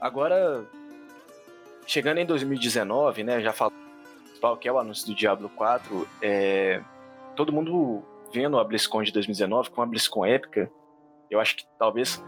[0.00, 0.64] Agora,
[1.86, 3.72] chegando em 2019, né, já falou
[4.60, 6.82] que é o anúncio do Diablo 4, é,
[7.34, 8.02] todo mundo
[8.32, 10.70] vendo a BlizzCon de 2019 com uma BlizzCon épica,
[11.30, 12.22] eu acho que talvez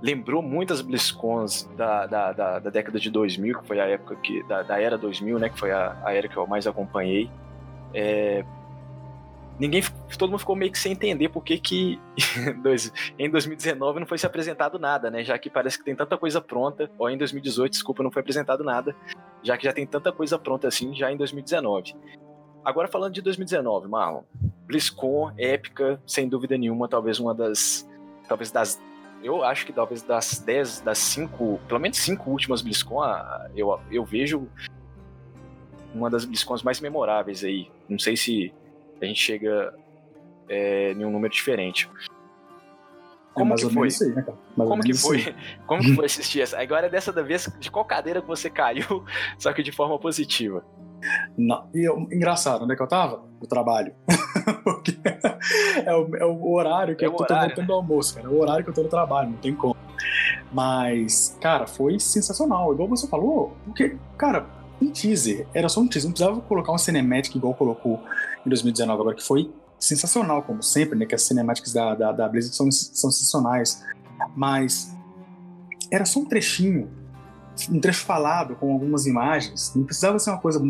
[0.00, 4.42] lembrou muitas BlizzCons da, da, da, da, década de 2000, que foi a época que,
[4.44, 7.30] da, da era 2000, né, que foi a, a era que eu mais acompanhei.
[7.92, 8.44] É,
[9.58, 9.82] ninguém,
[10.16, 12.00] todo mundo ficou meio que sem entender por que que
[13.18, 16.40] em 2019 não foi se apresentado nada, né, já que parece que tem tanta coisa
[16.40, 18.94] pronta, ou em 2018, desculpa, não foi apresentado nada,
[19.42, 21.94] já que já tem tanta coisa pronta assim já em 2019.
[22.64, 24.22] Agora falando de 2019, Marlon,
[24.66, 27.88] BlizzCon, épica, sem dúvida nenhuma, talvez uma das
[28.28, 28.78] talvez das
[29.22, 33.02] eu acho que talvez das 10, das 5, pelo menos 5 últimas BlizzCon,
[33.54, 34.48] eu, eu vejo
[35.94, 37.70] uma das BlizzCons mais memoráveis aí.
[37.88, 38.52] Não sei se
[39.00, 39.74] a gente chega
[40.48, 41.88] é, em um número diferente.
[43.32, 43.88] Como é que foi?
[43.88, 44.22] Aí, né,
[44.56, 45.34] Como que foi?
[45.66, 46.60] Como que foi assistir essa?
[46.60, 49.04] Agora é dessa da vez de qual cadeira que você caiu,
[49.38, 50.64] só que de forma positiva.
[51.36, 51.68] Não.
[51.74, 53.22] E eu, engraçado, onde é que eu tava?
[53.40, 53.92] No trabalho.
[54.64, 54.98] Porque
[55.84, 57.66] é o, é o, horário que é eu tô horário, voltando né?
[57.66, 58.26] do almoço, cara.
[58.26, 59.76] É o horário que eu tô no trabalho, não tem como.
[60.52, 62.72] Mas, cara, foi sensacional.
[62.72, 64.46] Igual você falou, porque, cara,
[64.80, 68.00] um teaser, era só um teaser, não precisava colocar um cinematic igual colocou
[68.44, 71.06] em 2019 agora, que foi sensacional, como sempre, né?
[71.06, 73.84] Que as cinemáticas da, da, da Blizzard são, são sensacionais.
[74.34, 74.96] Mas
[75.90, 76.90] era só um trechinho
[77.70, 79.72] um trecho falado com algumas imagens.
[79.74, 80.60] Não precisava ser uma coisa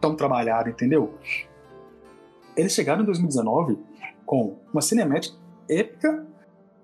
[0.00, 1.14] tão trabalhada, entendeu?
[2.56, 3.78] Eles chegaram em 2019
[4.24, 5.36] com uma cinemática
[5.68, 6.26] épica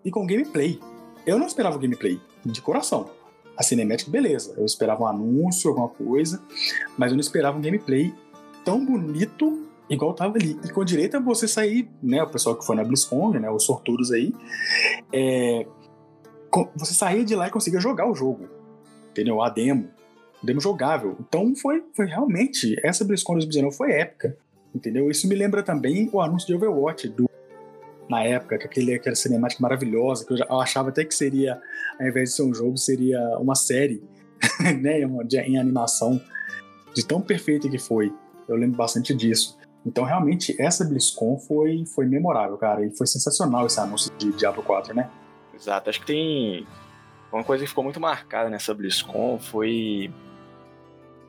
[0.05, 0.79] e com gameplay.
[1.27, 3.11] Eu não esperava gameplay, de coração.
[3.57, 4.55] A cinemática, beleza.
[4.57, 6.42] Eu esperava um anúncio, alguma coisa,
[6.98, 8.14] mas eu não esperava um gameplay
[8.64, 10.59] tão bonito igual tava ali.
[10.64, 12.22] E com direito a você sair, né?
[12.22, 13.50] O pessoal que foi na BlizzCon, né?
[13.50, 14.35] Os sortudos aí.
[15.12, 15.66] É,
[16.77, 18.48] você saía de lá e conseguia jogar o jogo
[19.14, 19.40] entendeu?
[19.40, 19.88] A demo,
[20.42, 21.16] demo jogável.
[21.20, 24.37] Então foi, foi realmente, essa BlizzCon 2019 foi épica,
[24.74, 25.09] entendeu?
[25.11, 27.31] Isso me lembra também o anúncio de Overwatch, do,
[28.09, 31.61] na época, que aquele, aquela cinemática maravilhosa, que eu, já, eu achava até que seria,
[31.98, 34.03] ao invés de ser um jogo, seria uma série
[34.83, 35.00] né,
[35.46, 36.20] em animação,
[36.92, 38.12] de tão perfeita que foi.
[38.48, 39.57] Eu lembro bastante disso.
[39.87, 42.85] Então, realmente, essa BlizzCon foi, foi memorável, cara.
[42.85, 45.11] E foi sensacional esse anúncio de Diablo 4, né?
[45.55, 45.90] Exato.
[45.90, 46.66] Acho que tem.
[47.35, 50.09] Uma coisa que ficou muito marcada nessa BlizzCon foi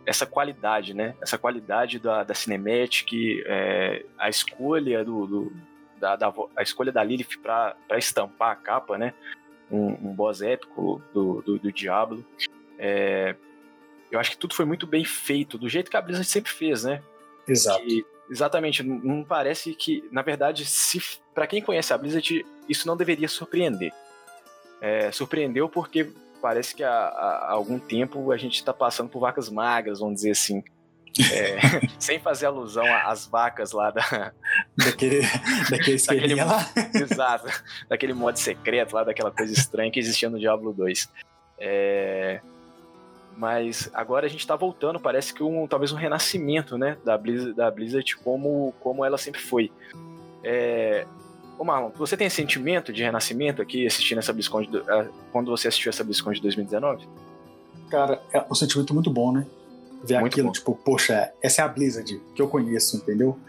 [0.06, 1.16] essa qualidade, né?
[1.20, 3.12] Essa qualidade da, da Cinematic,
[3.48, 5.54] é, a escolha do, do
[6.00, 9.16] da, da, a escolha da Lilith para estampar a capa, né?
[9.72, 12.24] Um, um boss épico do, do, do Diablo.
[12.78, 13.36] É,
[14.12, 16.84] eu acho que tudo foi muito bem feito, do jeito que a Blizzard sempre fez,
[16.84, 17.02] né?
[17.48, 17.84] Exato.
[17.84, 21.02] E, exatamente, não parece que, na verdade, se
[21.34, 23.92] para quem conhece a Blizzard, isso não deveria surpreender.
[24.86, 29.50] É, surpreendeu porque parece que há, há, algum tempo a gente está passando por vacas
[29.50, 30.64] magras, vamos dizer assim.
[31.32, 31.58] É,
[31.98, 34.32] sem fazer alusão às vacas lá da.
[34.78, 35.22] Daquele,
[35.72, 36.70] daquele, daquele lá.
[36.94, 37.64] Exato.
[37.90, 41.12] Daquele modo secreto lá, daquela coisa estranha que existia no Diablo 2.
[41.58, 42.40] É,
[43.36, 47.54] mas agora a gente está voltando, parece que um, talvez um renascimento né, da, Blizzard,
[47.54, 49.72] da Blizzard como, como ela sempre foi.
[50.44, 51.08] É,
[51.58, 55.68] Ô Marlon, você tem sentimento de renascimento aqui assistindo essa BlizzCon de, uh, quando você
[55.68, 57.08] assistiu essa BlizzCon de 2019?
[57.90, 59.46] Cara, é um sentimento muito bom, né?
[60.04, 60.52] Ver muito aquilo, bom.
[60.52, 63.40] tipo, poxa, essa é a Blizzard que eu conheço, entendeu?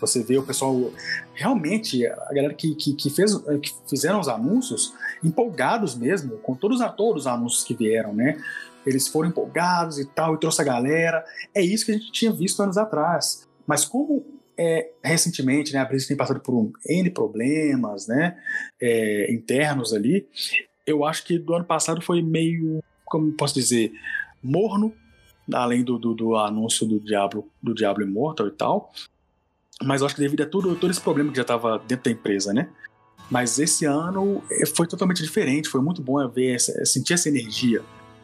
[0.00, 0.90] Você vê o pessoal,
[1.32, 6.80] realmente, a galera que, que, que, fez, que fizeram os anúncios, empolgados mesmo, com todos,
[6.96, 8.42] todos os anúncios que vieram, né?
[8.84, 11.24] Eles foram empolgados e tal, e trouxe a galera.
[11.54, 13.48] É isso que a gente tinha visto anos atrás.
[13.64, 14.24] Mas como
[14.56, 18.36] é, recentemente, né, a Blizzard tem passado por um N problemas, né,
[18.80, 20.26] é, internos ali.
[20.86, 23.92] Eu acho que do ano passado foi meio, como posso dizer,
[24.42, 24.92] morno,
[25.52, 28.92] além do, do, do anúncio do Diablo, do Diablo Immortal e tal.
[29.82, 32.10] Mas eu acho que devido a tudo, todo esse problema que já estava dentro da
[32.10, 32.68] empresa, né?
[33.30, 37.82] Mas esse ano é, foi totalmente diferente, foi muito bom ver, sentir essa energia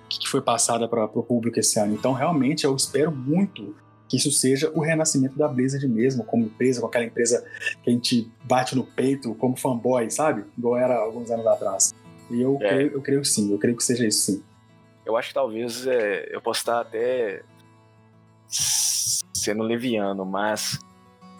[0.09, 1.95] que foi passada para o público esse ano.
[1.95, 3.75] Então, realmente, eu espero muito
[4.09, 7.45] que isso seja o renascimento da Blizzard mesmo, como empresa, com aquela empresa
[7.83, 10.45] que a gente bate no peito como fanboy, sabe?
[10.57, 11.95] Igual era alguns anos atrás.
[12.31, 12.69] E eu, é.
[12.69, 14.43] creio, eu creio que sim, eu creio que seja isso sim.
[15.05, 17.43] Eu acho que talvez é, eu possa estar até
[18.49, 20.79] sendo leviano, mas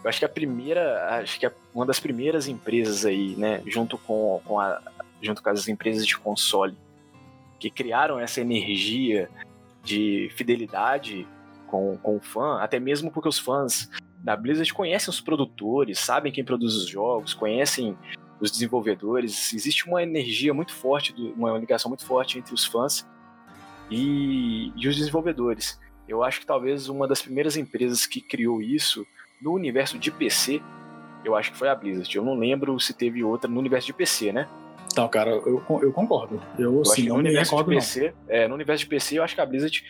[0.03, 3.99] eu acho que a primeira, acho que é uma das primeiras empresas aí, né, junto
[3.99, 4.81] com, com a,
[5.21, 6.77] junto com as empresas de console,
[7.59, 9.29] que criaram essa energia
[9.83, 11.27] de fidelidade
[11.69, 16.33] com, com o fã, até mesmo porque os fãs da Blizzard conhecem os produtores, sabem
[16.33, 17.97] quem produz os jogos, conhecem
[18.41, 19.53] os desenvolvedores.
[19.53, 23.07] Existe uma energia muito forte, uma ligação muito forte entre os fãs
[23.91, 25.79] e, e os desenvolvedores.
[26.09, 29.07] Eu acho que talvez uma das primeiras empresas que criou isso
[29.41, 30.61] no universo de PC,
[31.25, 32.17] eu acho que foi a Blizzard.
[32.17, 34.49] Eu não lembro se teve outra no universo de PC, né?
[34.91, 36.43] Então, cara, eu, eu concordo.
[36.59, 39.35] Eu, eu assim, não me recordo, de PC, é, no universo de PC, eu acho
[39.35, 39.85] que a Blizzard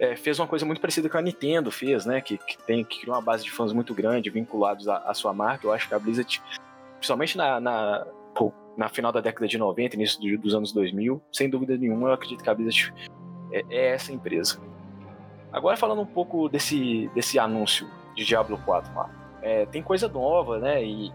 [0.00, 2.22] é, fez uma coisa muito parecida com a Nintendo fez, né?
[2.22, 5.34] Que, que tem que criou uma base de fãs muito grande, vinculados à, à sua
[5.34, 5.66] marca.
[5.66, 6.42] Eu acho que a Blizzard,
[6.96, 8.06] principalmente na, na,
[8.78, 12.12] na final da década de 90, início do, dos anos 2000, sem dúvida nenhuma, eu
[12.14, 12.94] acredito que a Blizzard
[13.52, 14.58] é, é essa empresa.
[15.52, 17.86] Agora falando um pouco desse, desse anúncio
[18.16, 18.90] de Diablo 4,
[19.42, 20.82] É, tem coisa nova, né?
[20.82, 21.12] E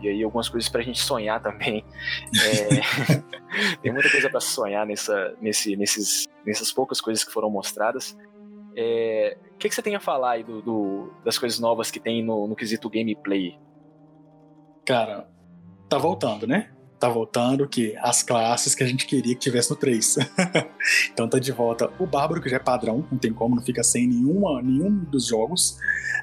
[0.00, 1.84] e aí algumas coisas pra gente sonhar também.
[2.34, 8.16] É, tem muita coisa para sonhar nessa, nesse, nesses, nessas poucas coisas que foram mostradas.
[8.76, 11.98] É, o que, que, você tem a falar aí do, do, das coisas novas que
[11.98, 13.58] tem no, no quesito gameplay?
[14.84, 15.28] Cara,
[15.88, 16.75] tá voltando, né?
[16.98, 20.16] Tá voltando que as classes que a gente queria que tivesse no 3.
[21.12, 23.82] então tá de volta o Bárbaro, que já é padrão, não tem como, não fica
[23.82, 25.78] sem nenhuma, nenhum dos jogos,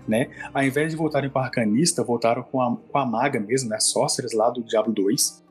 [0.08, 0.30] né?
[0.54, 3.80] Ao invés de voltarem com a Arcanista, voltaram com a, com a Maga mesmo, né?
[3.80, 5.44] Sorcerers lá do Diablo 2.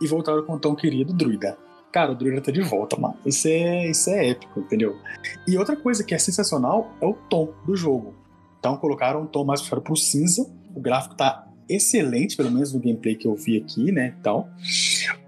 [0.00, 1.56] E voltaram com o tão querido Druida.
[1.92, 3.16] Cara, o Druida tá de volta, mano.
[3.24, 4.98] Isso é, isso é épico, entendeu?
[5.46, 8.14] E outra coisa que é sensacional é o tom do jogo.
[8.58, 12.80] Então colocaram um tom mais puxado pro cinza, o gráfico tá excelente, pelo menos no
[12.80, 14.48] gameplay que eu vi aqui, né, tal.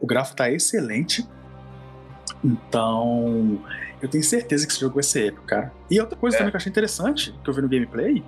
[0.01, 1.27] O gráfico tá excelente.
[2.45, 3.61] Então,
[4.01, 5.73] eu tenho certeza que esse jogo vai ser épico, cara.
[5.91, 6.39] E outra coisa é.
[6.39, 8.23] também que eu achei interessante, que eu vi no gameplay,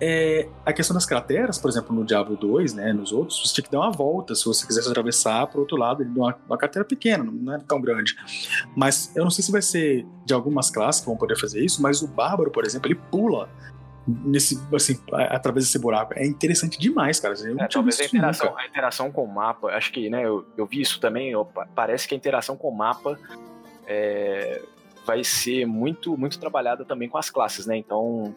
[0.00, 3.64] é a questão das crateras, por exemplo, no Diablo 2, né, nos outros, você tinha
[3.64, 6.84] que dar uma volta se você quisesse atravessar para o outro lado, uma, uma cratera
[6.84, 8.16] pequena, não é tão grande.
[8.74, 11.80] Mas eu não sei se vai ser de algumas classes que vão poder fazer isso,
[11.80, 13.48] mas o Bárbaro, por exemplo, ele pula
[14.06, 16.14] nesse, assim, através desse buraco.
[16.16, 17.34] É interessante demais, cara.
[17.34, 20.80] É, talvez a interação, a interação com o mapa, acho que, né, eu, eu vi
[20.80, 21.32] isso também,
[21.74, 23.18] parece que a interação com o mapa
[23.86, 24.62] é,
[25.04, 27.76] vai ser muito, muito trabalhada também com as classes, né?
[27.76, 28.34] Então,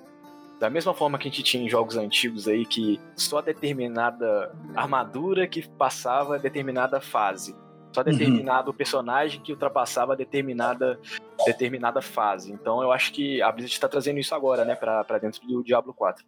[0.60, 5.48] da mesma forma que a gente tinha em jogos antigos aí, que só determinada armadura
[5.48, 7.56] que passava determinada fase.
[7.96, 8.12] Só uhum.
[8.12, 8.78] determinado uhum.
[8.78, 11.00] personagem que ultrapassava determinada,
[11.46, 12.52] determinada fase.
[12.52, 15.94] Então eu acho que a Blizzard está trazendo isso agora, né, para dentro do Diablo
[15.94, 16.26] 4.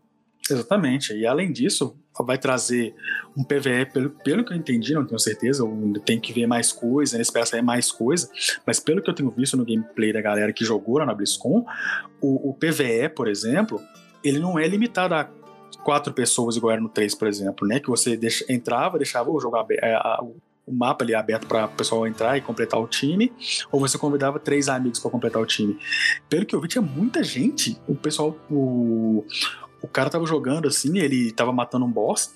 [0.50, 1.14] Exatamente.
[1.14, 2.96] E além disso, vai trazer
[3.36, 5.66] um PVE, pelo, pelo que eu entendi, não tenho certeza,
[6.06, 8.30] tem que ver mais coisa, né, espera sair mais coisa,
[8.66, 11.66] mas pelo que eu tenho visto no gameplay da galera que jogou lá na BlizzCon,
[12.22, 13.82] o, o PVE, por exemplo,
[14.24, 15.30] ele não é limitado a
[15.84, 17.80] quatro pessoas igual era no 3, por exemplo, né?
[17.80, 19.96] Que você deixa, entrava, deixava o jogo aberto, é,
[20.68, 23.32] o mapa ali aberto para o pessoal entrar e completar o time,
[23.72, 25.80] ou você convidava três amigos para completar o time.
[26.30, 27.80] Pelo que eu vi, tinha muita gente.
[27.88, 29.26] O pessoal, o,
[29.82, 32.36] o cara tava jogando assim, ele tava matando um boss,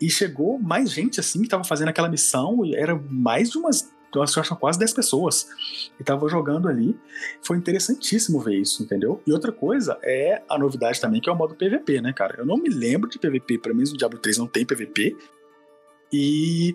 [0.00, 3.88] e chegou mais gente assim que tava fazendo aquela missão, e era mais de umas
[4.14, 5.46] eu acho quase 10 pessoas
[6.00, 6.98] e tava jogando ali.
[7.42, 9.22] Foi interessantíssimo ver isso, entendeu?
[9.26, 12.36] E outra coisa é a novidade também, que é o modo PVP, né, cara?
[12.38, 15.14] Eu não me lembro de PVP, para mim no Diablo 3 não tem PVP.
[16.10, 16.74] E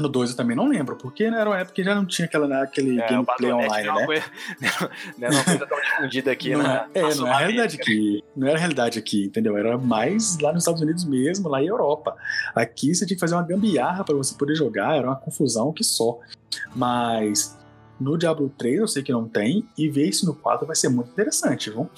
[0.00, 2.26] no 2 eu também não lembro, porque né, era uma época que já não tinha
[2.26, 4.06] aquela, né, aquele é, gameplay online, né?
[4.06, 4.24] Coisa,
[5.18, 6.86] não era uma coisa tão difundida aqui, não né?
[6.94, 8.24] É, não era realidade aqui.
[8.36, 9.56] Não era realidade aqui, entendeu?
[9.56, 12.16] Era mais lá nos Estados Unidos mesmo, lá em Europa.
[12.54, 15.84] Aqui você tinha que fazer uma gambiarra para você poder jogar, era uma confusão que
[15.84, 16.18] só.
[16.74, 17.58] Mas
[17.98, 20.88] no Diablo 3 eu sei que não tem, e ver isso no 4 vai ser
[20.88, 21.88] muito interessante, viu?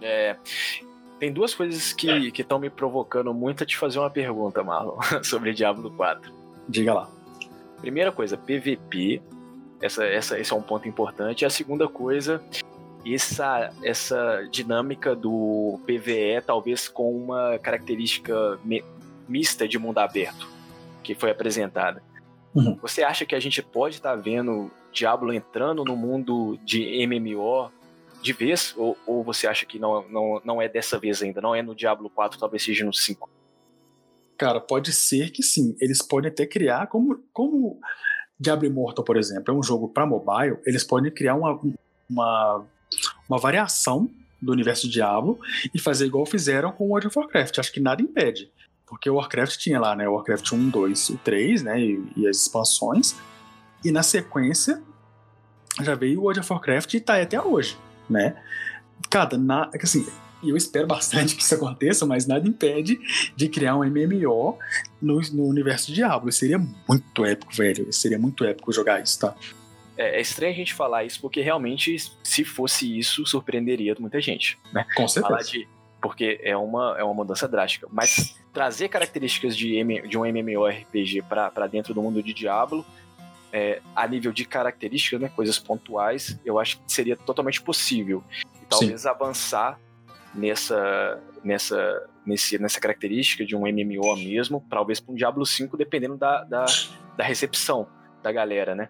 [0.00, 0.36] É,
[1.18, 5.52] tem duas coisas que estão me provocando muito a te fazer uma pergunta, Marlon, sobre
[5.52, 6.37] Diablo 4.
[6.68, 7.10] Diga lá.
[7.80, 9.22] Primeira coisa, PVP.
[9.80, 11.44] Essa, essa, esse é um ponto importante.
[11.44, 12.42] A segunda coisa,
[13.06, 18.58] essa, essa dinâmica do PVE, talvez com uma característica
[19.28, 20.48] mista de mundo aberto,
[21.02, 22.02] que foi apresentada.
[22.54, 22.76] Uhum.
[22.82, 27.70] Você acha que a gente pode estar tá vendo Diablo entrando no mundo de MMO
[28.20, 28.74] de vez?
[28.76, 31.40] Ou, ou você acha que não, não, não é dessa vez ainda?
[31.40, 33.30] Não é no Diablo 4, talvez seja no 5?
[34.38, 35.76] Cara, pode ser que sim.
[35.80, 37.80] Eles podem até criar, como, como
[38.38, 41.60] Diablo Immortal, por exemplo, é um jogo para mobile, eles podem criar uma,
[42.08, 42.64] uma,
[43.28, 44.08] uma variação
[44.40, 45.40] do universo Diablo
[45.74, 47.58] e fazer igual fizeram com World of Warcraft.
[47.58, 48.48] Acho que nada impede.
[48.86, 50.08] Porque o Warcraft tinha lá, né?
[50.08, 51.80] O Warcraft 1, 2 e 3, né?
[51.80, 53.16] E, e as expansões.
[53.84, 54.80] E na sequência
[55.82, 57.76] já veio o World of Warcraft e tá aí até hoje,
[58.08, 58.40] né?
[59.10, 60.06] Cara, na, assim,
[60.42, 63.00] e eu espero bastante que isso aconteça, mas nada impede
[63.34, 64.58] de criar um MMO
[65.00, 66.30] no, no universo Diablo.
[66.30, 67.92] Seria muito épico, velho.
[67.92, 69.34] Seria muito épico jogar isso, tá?
[69.96, 74.56] É, é, estranho a gente falar isso, porque realmente, se fosse isso, surpreenderia muita gente.
[74.72, 74.86] Né?
[74.94, 75.50] Com certeza.
[75.50, 75.68] De,
[76.00, 77.88] porque é uma, é uma mudança drástica.
[77.90, 82.86] Mas trazer características de, M, de um MMORPG para dentro do mundo de Diablo,
[83.52, 88.22] é, a nível de características, né, coisas pontuais, eu acho que seria totalmente possível.
[88.62, 89.08] E talvez Sim.
[89.08, 89.80] avançar
[90.34, 96.16] nessa, nessa, nesse, nessa característica de um MMO mesmo, talvez para um Diablo 5, dependendo
[96.16, 96.66] da, da,
[97.16, 97.86] da, recepção
[98.22, 98.88] da galera, né?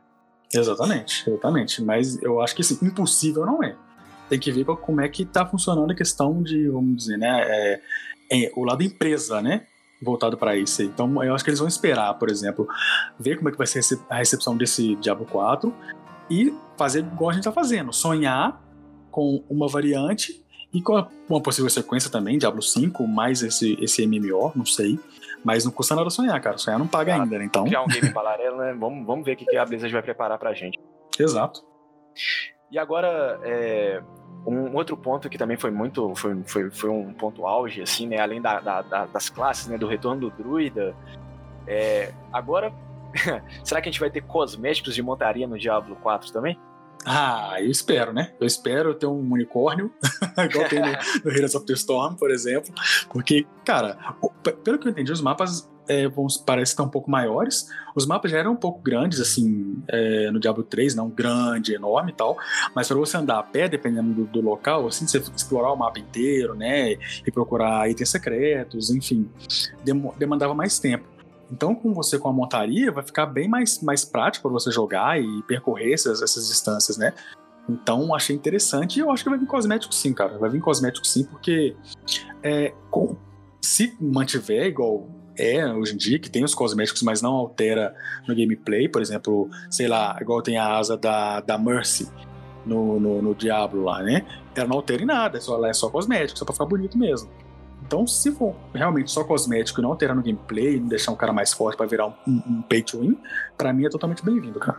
[0.52, 1.82] Exatamente, exatamente.
[1.82, 3.76] Mas eu acho que assim, impossível não é.
[4.28, 7.80] Tem que ver como é que está funcionando a questão de, vamos dizer, né, é,
[8.30, 9.66] é, o lado empresa, né?
[10.00, 10.82] Voltado para isso.
[10.82, 12.68] Então, eu acho que eles vão esperar, por exemplo,
[13.18, 15.74] ver como é que vai ser a recepção desse Diablo 4
[16.30, 18.62] e fazer igual a gente está fazendo, sonhar
[19.10, 24.52] com uma variante e com uma possível sequência também, Diablo 5, mais esse, esse MMO,
[24.54, 24.98] não sei.
[25.44, 26.58] Mas não custa nada sonhar, cara.
[26.58, 27.44] Sonhar não paga ah, ainda, né?
[27.44, 27.66] Então.
[27.66, 28.74] é um game paralelo, né?
[28.78, 30.78] Vamos, vamos ver o que a Blizzard vai preparar pra gente.
[31.18, 31.64] Exato.
[32.70, 34.02] E agora, é,
[34.46, 36.14] um outro ponto que também foi muito.
[36.14, 38.20] Foi, foi, foi um ponto auge, assim, né?
[38.20, 39.78] Além da, da, da, das classes, né?
[39.78, 40.94] Do retorno do druida.
[41.66, 42.72] É, agora,
[43.64, 46.58] será que a gente vai ter cosméticos de montaria no Diablo 4 também?
[47.04, 48.32] Ah, eu espero, né?
[48.40, 49.90] Eu espero ter um unicórnio,
[50.38, 50.86] igual tem no,
[51.24, 52.72] no Heroes of the Storm, por exemplo.
[53.10, 53.96] Porque, cara,
[54.64, 56.06] pelo que eu entendi, os mapas é,
[56.44, 57.68] parecem estar um pouco maiores.
[57.96, 62.12] Os mapas já eram um pouco grandes, assim, é, no Diablo 3, não grande, enorme
[62.12, 62.36] e tal.
[62.74, 65.98] Mas para você andar a pé, dependendo do, do, local, assim, você explorar o mapa
[65.98, 66.92] inteiro, né?
[67.26, 69.28] E procurar itens secretos, enfim,
[70.18, 71.17] demandava mais tempo.
[71.50, 75.20] Então, com você com a montaria, vai ficar bem mais, mais prático para você jogar
[75.20, 77.12] e percorrer essas, essas distâncias, né?
[77.68, 80.38] Então, achei interessante e eu acho que vai vir cosmético sim, cara.
[80.38, 81.76] Vai vir cosmético sim, porque
[82.42, 83.16] é, com,
[83.60, 87.94] se mantiver igual é hoje em dia, que tem os cosméticos, mas não altera
[88.26, 92.08] no gameplay, por exemplo, sei lá, igual tem a asa da, da Mercy
[92.66, 94.26] no, no, no Diablo lá, né?
[94.54, 97.30] Ela não altera em nada, é só, é só cosmético, só pra ficar bonito mesmo.
[97.88, 101.32] Então, se for realmente só cosmético e não alterar no gameplay, não deixar um cara
[101.32, 103.18] mais forte para virar um, um, um, pay to win,
[103.56, 104.78] pra mim é totalmente bem-vindo, cara.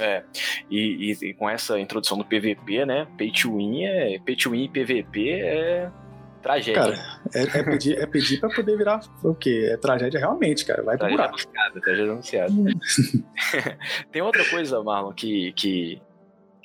[0.00, 0.22] É,
[0.70, 3.06] e, e, e, com essa introdução do PVP, né?
[3.18, 4.18] Pay to win é.
[4.20, 5.90] Pay to win e PVP é.
[6.40, 6.82] Tragédia.
[6.82, 9.68] Cara, é, é pedir, é pedir pra poder virar o quê?
[9.70, 10.82] É tragédia realmente, cara.
[10.82, 11.42] Vai pro tragédia buraco.
[11.42, 13.78] anunciada, tragédia anunciada.
[14.10, 16.00] Tem outra coisa, Marlon, que, que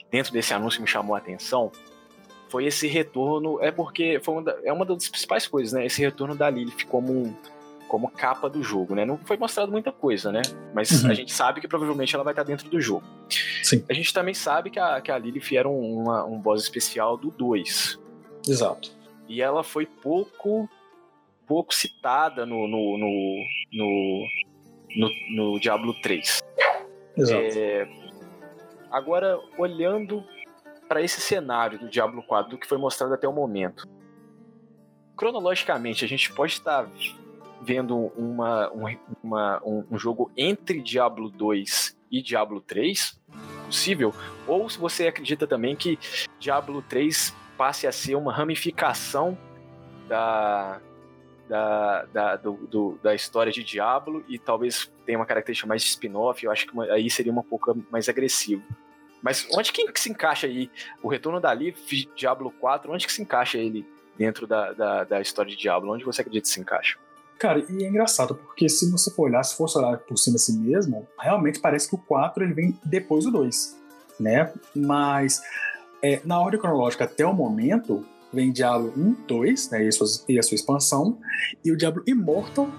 [0.09, 1.69] dentro desse anúncio me chamou a atenção.
[2.55, 3.61] Foi esse retorno.
[3.61, 5.85] É porque foi uma, da- é uma das principais coisas, né?
[5.85, 7.35] Esse retorno da Lilith como, um-
[7.89, 9.03] como capa do jogo, né?
[9.03, 10.41] Não foi mostrado muita coisa, né?
[10.73, 11.11] Mas Uhum.
[11.11, 13.03] a gente sabe que provavelmente ela vai estar dentro do jogo.
[13.61, 13.83] Sim.
[13.89, 17.17] A gente também sabe que a, que a Lilith era um, uma- um boss especial
[17.17, 17.99] do 2.
[18.47, 18.89] Exato.
[19.27, 20.69] E ela foi pouco
[21.45, 23.43] pouco citada no, no, no,
[23.73, 24.27] no,
[24.95, 25.09] no,
[25.53, 26.41] no Diablo 3.
[27.17, 27.41] Exato.
[27.57, 27.87] É,
[28.89, 30.23] agora, olhando
[30.87, 33.87] para esse cenário do Diablo 4, do que foi mostrado até o momento,
[35.15, 36.87] cronologicamente, a gente pode estar
[37.61, 38.83] vendo uma, um,
[39.23, 43.19] uma- um- um jogo entre Diablo 2 e Diablo 3?
[43.65, 44.13] Possível?
[44.47, 45.97] Ou se você acredita também que
[46.39, 49.37] Diablo 3 passe a ser uma ramificação
[50.07, 50.79] da,
[51.49, 55.87] da, da, do- do- da história de Diablo e talvez tenha uma característica mais de
[55.89, 58.61] spin-off, eu acho que uma- aí seria um pouco mais agressivo.
[59.25, 60.69] Mas onde que, que se encaixa aí
[61.01, 61.75] o retorno da Liv,
[62.15, 63.83] Diablo 4, onde que se encaixa ele
[64.15, 65.91] dentro da, da, da história de Diablo?
[65.91, 66.99] Onde você acredita que se encaixa?
[67.39, 70.59] Cara, e é engraçado, porque se você for olhar, se fosse olhar por cima assim
[70.59, 73.75] mesmo, realmente parece que o 4 ele vem depois do 2,
[74.19, 74.53] né?
[74.75, 75.41] Mas
[76.03, 79.85] é, na ordem cronológica até o momento, vem Diablo 1, 2, né?
[79.85, 81.17] E a sua, e a sua expansão,
[81.63, 82.69] e o Diablo Immortal,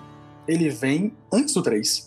[0.46, 2.05] ele vem antes do 3.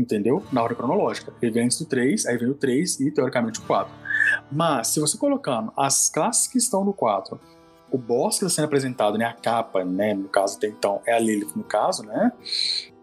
[0.00, 0.42] Entendeu?
[0.50, 1.32] Na ordem cronológica.
[1.42, 3.92] Ele vem antes do 3, aí vem o 3 e teoricamente o 4.
[4.50, 7.38] Mas, se você colocando as classes que estão no 4
[7.92, 11.12] o boss que está sendo apresentado, né, a capa, né, no caso até então é
[11.12, 12.30] a Lilith no caso, né,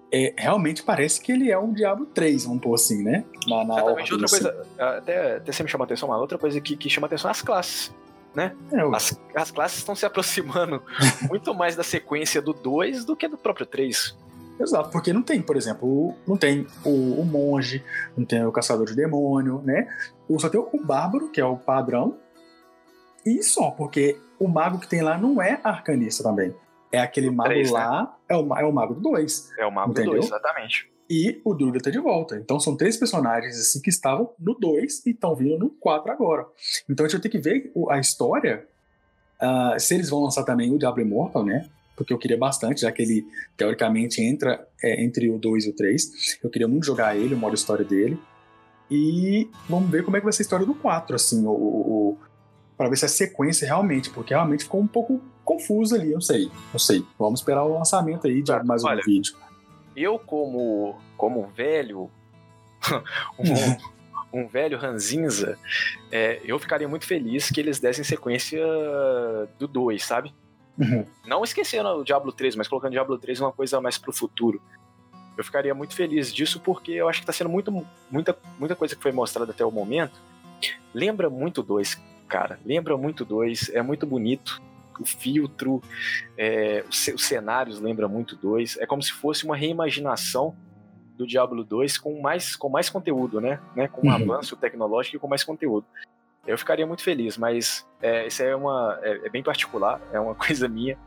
[0.10, 3.74] é, realmente parece que ele é um Diablo 3, vamos pôr assim, né, na, na
[3.76, 4.44] Exatamente, outra assim.
[4.44, 7.10] coisa, até, até você me chamou a atenção, mas outra coisa que, que chama a
[7.10, 7.94] atenção é as classes.
[8.72, 10.82] É, o- As, as classes estão se aproximando
[11.30, 14.16] muito mais da sequência do 2 do que do próprio 3.
[14.60, 17.84] Exato, porque não tem, por exemplo, não tem o, o monge,
[18.18, 19.88] não tem o caçador de demônio, né,
[20.28, 22.18] o- só tem o bárbaro, que é o padrão,
[23.26, 26.56] e só, porque o mago que tem lá não é arcanista também.
[26.92, 27.78] É aquele mago três, né?
[27.80, 29.52] lá, é, o, é o mago do 2.
[29.60, 30.14] É o Mago Entendeu?
[30.14, 30.90] 2, exatamente.
[31.10, 32.38] e o Druida tá de volta.
[32.38, 36.46] Então são três personagens assim que estavam no 2 e estão vindo no 4 agora.
[36.90, 38.66] Então a gente vai ter que ver a história,
[39.40, 41.68] ah, se eles vão lançar também o Diablo Immortal, né?
[41.98, 43.28] Porque eu queria bastante, já que ele
[43.58, 46.38] teoricamente entra é, entre o 2 e o 3.
[46.44, 48.18] Eu queria muito jogar ele, o modo história dele.
[48.90, 52.12] E vamos ver como é que vai ser a história do 4, assim, o, o,
[52.12, 52.18] o-
[52.78, 56.50] pra ver se é sequência realmente, porque realmente ficou um pouco confuso ali, eu sei,
[56.72, 57.04] não sei.
[57.18, 59.34] Vamos esperar o lançamento aí de mais um Olha, vídeo.
[59.96, 62.10] Eu, como, como velho,
[64.34, 65.58] um, um velho ranzinza,
[66.12, 68.62] é, eu ficaria muito feliz que eles dessem sequência
[69.58, 70.32] do 2, sabe?
[70.78, 71.06] Uhum.
[71.26, 74.62] Não esquecendo o Diablo 3, mas colocando Diablo 3 uma coisa mais pro futuro.
[75.38, 77.72] Eu ficaria muito feliz disso porque eu acho que tá sendo muito,
[78.10, 80.20] muita, muita coisa que foi mostrada até o momento.
[80.94, 82.60] Lembra muito 2, cara.
[82.66, 83.70] Lembra muito 2.
[83.70, 84.62] É muito bonito.
[85.00, 85.82] O filtro,
[86.36, 88.78] é, os cenários lembram muito 2.
[88.78, 90.56] É como se fosse uma reimaginação
[91.16, 93.60] do Diablo 2 com mais, com mais conteúdo, né?
[93.76, 93.88] né?
[93.88, 94.16] Com um Uhum.
[94.34, 95.86] avanço tecnológico e com mais conteúdo.
[96.48, 100.34] Eu ficaria muito feliz, mas é, isso é, uma, é, é bem particular, é uma
[100.34, 100.98] coisa minha,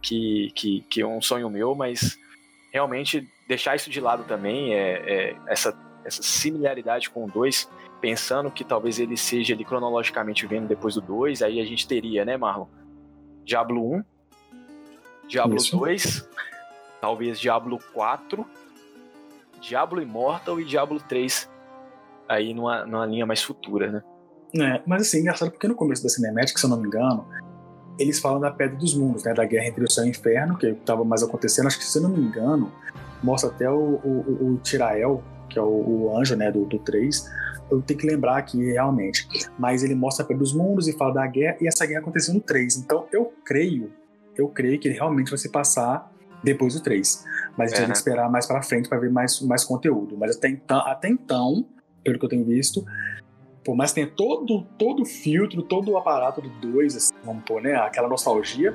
[0.00, 2.18] que, que, que é um sonho meu, mas
[2.72, 7.68] realmente deixar isso de lado também, é, é essa, essa similaridade com o 2,
[8.00, 12.24] pensando que talvez ele seja ali cronologicamente vendo depois do 2, aí a gente teria,
[12.24, 12.66] né, Marlon?
[13.44, 14.04] Diablo 1,
[15.28, 15.76] Diablo Isso.
[15.76, 16.28] 2,
[17.00, 18.46] talvez Diablo 4,
[19.60, 21.50] Diablo Immortal e Diablo 3
[22.28, 24.02] aí numa, numa linha mais futura, né?
[24.54, 27.26] É, mas assim, engraçado porque no começo da Cinematic, se eu não me engano,
[27.98, 29.34] eles falam da Pedra dos Mundos, né?
[29.34, 31.66] Da guerra entre o céu e o inferno, que estava mais acontecendo.
[31.66, 32.70] Acho que, se eu não me engano,
[33.22, 36.50] mostra até o, o, o- Tirael, que é o, o anjo, né?
[36.50, 37.30] Do, do 3.
[37.70, 39.26] Eu tenho que lembrar aqui realmente.
[39.58, 42.34] Mas ele mostra a Pedra dos Mundos e fala da guerra, e essa guerra aconteceu
[42.34, 42.76] no 3.
[42.76, 43.90] Então eu creio,
[44.36, 46.12] eu creio que ele realmente vai se passar
[46.44, 47.24] depois do 3.
[47.56, 47.92] Mas a gente né?
[47.92, 50.16] que esperar mais pra frente para ver mais, mais conteúdo.
[50.18, 51.66] Mas até então, até então,
[52.04, 52.84] pelo que eu tenho visto,
[53.66, 57.42] por mais que tenha todo, todo o filtro, todo o aparato do 2, assim, vamos
[57.44, 57.74] pôr, né?
[57.74, 58.72] Aquela nostalgia,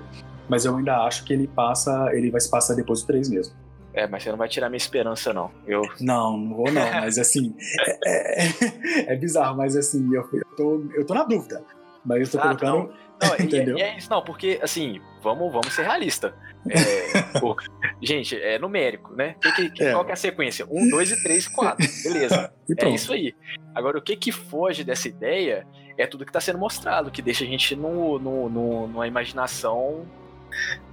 [0.49, 3.55] mas eu ainda acho que ele passa, ele vai se passar depois do 3 mesmo.
[3.93, 5.49] É, mas você não vai tirar minha esperança, não.
[5.65, 7.55] Eu, Não, não vou não, mas assim,
[8.05, 11.63] é, é- é bizarro, mas assim, eu, eu, tô, eu tô na dúvida.
[12.05, 12.93] Mas eu tô Exato, colocando.
[13.21, 13.77] Não, e- Entendeu?
[13.77, 16.33] E, é isso, não, porque, assim, vamos, vamos ser realistas.
[16.69, 17.55] É, pô,
[18.01, 19.35] gente, é numérico, né?
[19.41, 19.91] Que, que- É.
[19.93, 20.65] Qual que é a sequência?
[20.69, 21.85] Um, dois e três, quatro.
[22.03, 22.53] Beleza.
[22.77, 23.35] É isso aí.
[23.75, 25.67] Agora, o que que foge dessa ideia
[25.97, 30.05] é tudo que tá sendo mostrado, que deixa a gente no, no, no- numa imaginação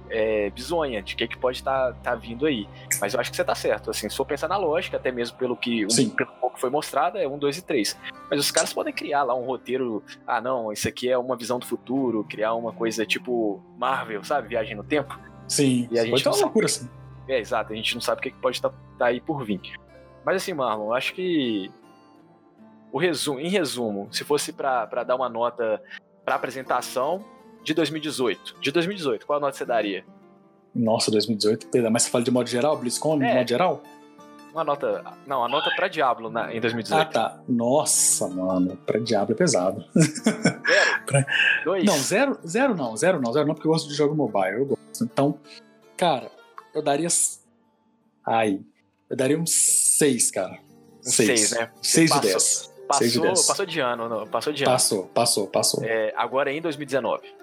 [0.09, 2.67] é, bizonha de que, que pode estar tá, tá vindo aí.
[2.99, 3.91] Mas eu acho que você tá certo.
[3.91, 7.17] Assim, se for pensar na lógica, até mesmo pelo que um, pelo pouco foi mostrado,
[7.17, 7.97] é um, dois e três.
[8.29, 10.03] Mas os caras podem criar lá um roteiro.
[10.25, 14.47] Ah, não, isso aqui é uma visão do futuro, criar uma coisa tipo Marvel, sabe?
[14.47, 15.17] Viagem no tempo.
[15.47, 16.89] Sim, e a gente pode uma loucura assim.
[17.27, 19.61] É, exato, a gente não sabe o que pode estar tá, tá aí por vir.
[20.25, 21.71] Mas assim, Marlon, eu acho que
[22.91, 25.81] o resumo, em resumo, se fosse para dar uma nota
[26.25, 27.23] para apresentação,
[27.63, 28.55] de 2018.
[28.59, 30.03] De 2018, qual nota você daria?
[30.73, 33.83] Nossa, 2018, Pedro, mas você fala de modo geral, BlizzCon, é, de modo geral?
[34.51, 35.03] Uma nota.
[35.27, 36.99] Não, a nota pra Diablo na, em 2018.
[36.99, 37.39] Ah, tá.
[37.47, 39.85] Nossa, mano, pra Diablo é pesado.
[39.95, 40.61] Zero?
[41.05, 41.25] pra...
[41.63, 41.83] Dois?
[41.85, 44.65] Não, zero, zero não, zero não, zero não, porque eu gosto de jogo mobile, eu
[44.65, 45.03] gosto.
[45.03, 45.39] Então,
[45.95, 46.31] cara,
[46.73, 47.07] eu daria.
[48.25, 48.59] Ai,
[49.09, 50.59] eu daria um 6, cara.
[51.05, 51.71] Um 6, né?
[51.81, 52.69] 6 de 10.
[52.87, 54.71] Passou, passou de ano, não, passou de ano.
[54.71, 55.83] Passou, passou, passou.
[55.83, 57.38] É, agora é em 2019.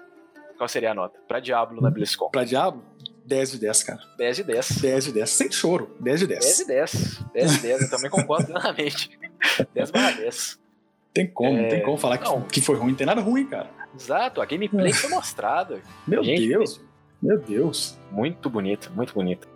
[0.57, 1.19] Qual seria a nota?
[1.27, 2.29] Pra Diablo na BlizzCon.
[2.29, 2.83] Pra Diablo?
[3.25, 3.99] 10 de 10, cara.
[4.17, 4.81] 10 de 10.
[4.81, 5.95] 10 de 10, sem choro.
[5.99, 6.43] 10 de 10.
[6.43, 7.23] 10 de 10.
[7.33, 9.19] 10 de 10, eu também concordo plenamente.
[9.73, 10.59] 10 barra 10.
[11.13, 11.67] Tem como, é...
[11.67, 12.91] tem como falar que, que, foi ruim.
[12.91, 13.69] Não tem nada ruim, cara.
[13.93, 15.81] Exato, a gameplay foi mostrada.
[16.07, 16.81] Meu Gente, Deus.
[17.21, 17.97] Meu Deus.
[18.11, 19.47] Muito bonito, muito bonito.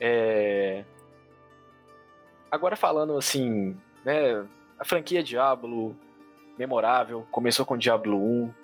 [0.00, 0.84] É...
[2.50, 4.44] Agora falando assim, né,
[4.78, 5.96] a franquia Diablo,
[6.58, 8.54] memorável, começou com Diablo 1,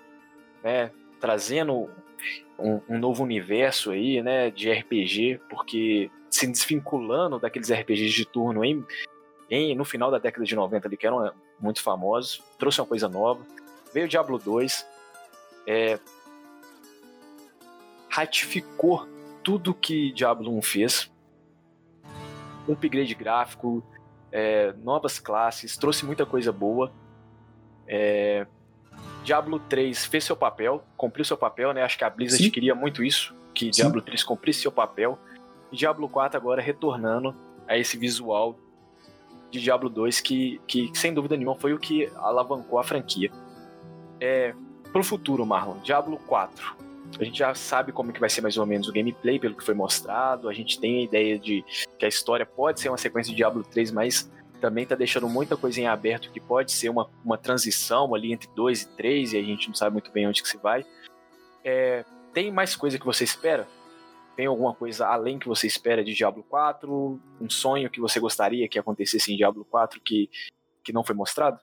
[0.65, 0.91] né,
[1.23, 1.89] trazendo
[2.59, 8.65] um, um, novo universo aí, né, de RPG, porque se desvinculando daqueles RPGs de turno
[8.65, 8.85] em,
[9.49, 13.09] em, no final da década de 90 ali, que eram muito famosos, trouxe uma coisa
[13.09, 13.41] nova.
[13.95, 14.85] Veio Diablo 2,
[15.69, 16.01] é,
[18.09, 19.07] ratificou
[19.45, 21.13] tudo que Diablo 1 fez.
[22.69, 23.85] Um upgrade gráfico,
[24.33, 26.93] é, novas classes, trouxe muita coisa boa.
[27.87, 28.45] É,
[29.25, 31.83] Diablo 3 fez seu papel, cumpriu seu papel, né?
[31.83, 32.51] Acho que a Blizzard Sim.
[32.51, 33.83] queria muito isso, que Sim.
[33.83, 35.19] Diablo 3 cumprisse seu papel.
[35.71, 37.35] E Diablo 4 agora retornando
[37.67, 38.59] a esse visual
[39.51, 43.31] de Diablo 2 que, que sem dúvida nenhuma foi o que alavancou a franquia.
[44.21, 44.55] É,
[44.93, 46.77] pro futuro, Marlon, Diablo 4.
[47.19, 49.65] A gente já sabe como que vai ser mais ou menos o gameplay pelo que
[49.65, 50.49] foi mostrado.
[50.49, 51.65] A gente tem a ideia de
[51.99, 54.31] que a história pode ser uma sequência de Diablo 3, mas
[54.63, 58.49] também tá deixando muita coisa em aberto que pode ser uma, uma transição ali entre
[58.55, 60.87] 2 e 3 e a gente não sabe muito bem onde que se vai.
[61.65, 63.67] É, tem mais coisa que você espera?
[64.37, 67.21] Tem alguma coisa além que você espera de Diablo 4?
[67.41, 70.31] Um sonho que você gostaria que acontecesse em Diablo 4 que,
[70.85, 71.59] que não foi mostrado?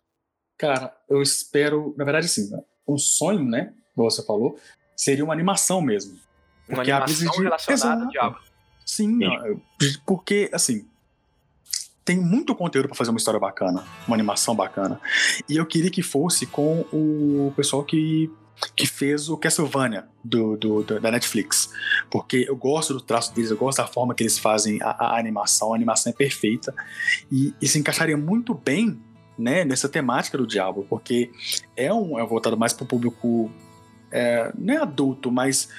[0.58, 2.52] Cara, eu espero, na verdade, sim,
[2.86, 3.74] um sonho, né?
[3.96, 4.60] Como você falou,
[4.94, 6.20] seria uma animação mesmo.
[6.68, 8.42] Uma animação relacionada ao Diablo.
[8.86, 10.86] Sim, sim, porque, assim,
[12.10, 15.00] tem muito conteúdo para fazer uma história bacana, uma animação bacana.
[15.48, 18.32] E eu queria que fosse com o pessoal que
[18.76, 21.70] que fez o Castlevania do, do, do, da Netflix.
[22.10, 25.20] Porque eu gosto do traço deles, eu gosto da forma que eles fazem a, a
[25.20, 26.74] animação, a animação é perfeita.
[27.32, 29.00] E, e, se encaixaria muito bem
[29.38, 31.32] né, nessa temática do Diablo, porque
[31.78, 33.52] é um é voltado mais para o público
[34.12, 35.70] é, não é adulto, mas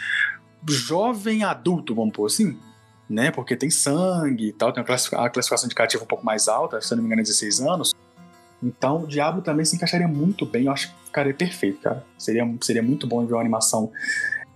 [0.67, 2.57] jovem adulto, vamos pôr assim
[3.11, 3.33] né?
[3.33, 6.97] Porque tem sangue e tal, tem a classificação indicativa um pouco mais alta, se eu
[6.97, 7.93] não me engano, é 16 anos.
[8.63, 12.07] Então, o Diablo também se encaixaria muito bem, eu acho que ficaria perfeito, cara.
[12.17, 13.91] Seria, seria muito bom ver uma animação.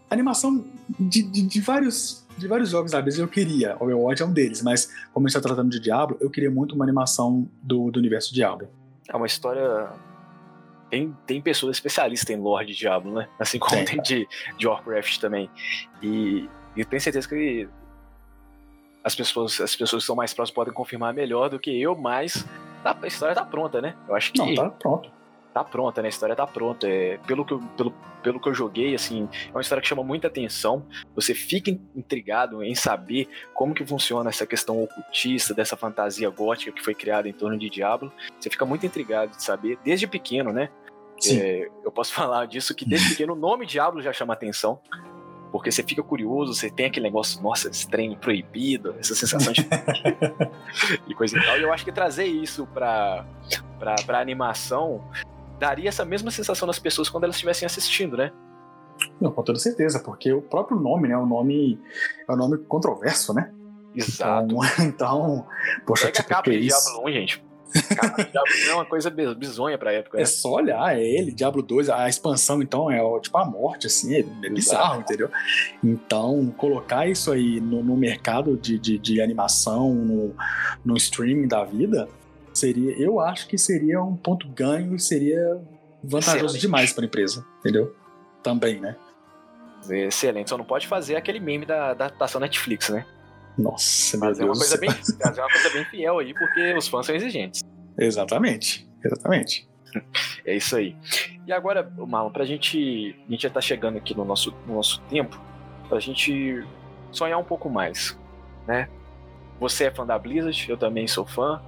[0.08, 0.64] Animação
[1.00, 4.32] de, de, de vários de vários jogos da Blizzard eu queria, o Overwatch é um
[4.32, 7.92] deles, mas como a gente está tratando de Diablo, eu queria muito uma animação do,
[7.92, 8.68] do universo Diablo.
[9.08, 9.88] É uma história.
[10.90, 13.28] Tem, tem pessoas especialistas em lore de Diablo, né?
[13.38, 14.28] Assim como tem, tem de,
[14.58, 15.48] de Warcraft também.
[16.02, 17.68] E, e eu tenho certeza que
[19.04, 22.46] as pessoas, as pessoas que são mais próximas podem confirmar melhor do que eu, mas
[22.82, 23.94] tá, a história tá pronta, né?
[24.08, 24.38] Eu acho que.
[24.38, 25.10] Não, tá pronto.
[25.52, 26.08] Tá pronta, né?
[26.08, 26.88] A história tá pronta.
[26.88, 30.02] É, pelo, que eu, pelo, pelo que eu joguei, assim, é uma história que chama
[30.02, 30.84] muita atenção.
[31.14, 36.82] Você fica intrigado em saber como que funciona essa questão ocultista, dessa fantasia gótica que
[36.82, 38.10] foi criada em torno de Diablo.
[38.40, 40.70] Você fica muito intrigado de saber, desde pequeno, né?
[41.28, 44.80] É, eu posso falar disso que desde pequeno o nome Diablo já chama atenção
[45.54, 49.60] porque você fica curioso, você tem aquele negócio, nossa, estranho, proibido, essa sensação de.
[51.06, 51.56] e coisa e tal.
[51.56, 53.24] E eu acho que trazer isso pra,
[53.78, 55.00] pra, pra animação
[55.56, 58.32] daria essa mesma sensação nas pessoas quando elas estivessem assistindo, né?
[59.20, 61.16] Não, com toda certeza, porque o próprio nome, né?
[61.16, 61.80] O nome
[62.28, 63.52] é um nome controverso, né?
[63.94, 64.46] Exato.
[64.46, 65.46] Então, então
[65.86, 67.44] poxa, Pega tipo, a capa de Diablo 1, gente.
[67.74, 70.18] Diablo é uma coisa bizonha pra época.
[70.18, 70.26] É né?
[70.26, 74.20] só olhar, é ele, Diablo 2, a expansão, então, é tipo a morte, assim, é,
[74.20, 75.28] é bizarro, entendeu?
[75.82, 80.34] Então, colocar isso aí no, no mercado de, de, de, animação, no,
[80.84, 82.08] no streaming da vida,
[82.52, 85.60] seria, eu acho que seria um ponto ganho e seria
[86.02, 86.60] vantajoso Excelente.
[86.60, 87.94] demais pra empresa, entendeu?
[88.42, 88.96] Também, né?
[89.90, 93.04] Excelente, só não pode fazer aquele meme da adaptação Netflix, né?
[93.56, 94.68] Nossa, Mas meu é uma, Deus.
[94.70, 97.62] coisa bem, é uma coisa bem fiel aí, porque os fãs são exigentes.
[97.98, 99.68] Exatamente, exatamente.
[100.44, 100.96] É isso aí.
[101.46, 103.14] E agora, Marlon, pra gente.
[103.28, 105.40] A gente já tá chegando aqui no nosso, no nosso tempo,
[105.88, 106.66] pra gente
[107.12, 108.18] sonhar um pouco mais,
[108.66, 108.88] né?
[109.60, 111.62] Você é fã da Blizzard, eu também sou fã.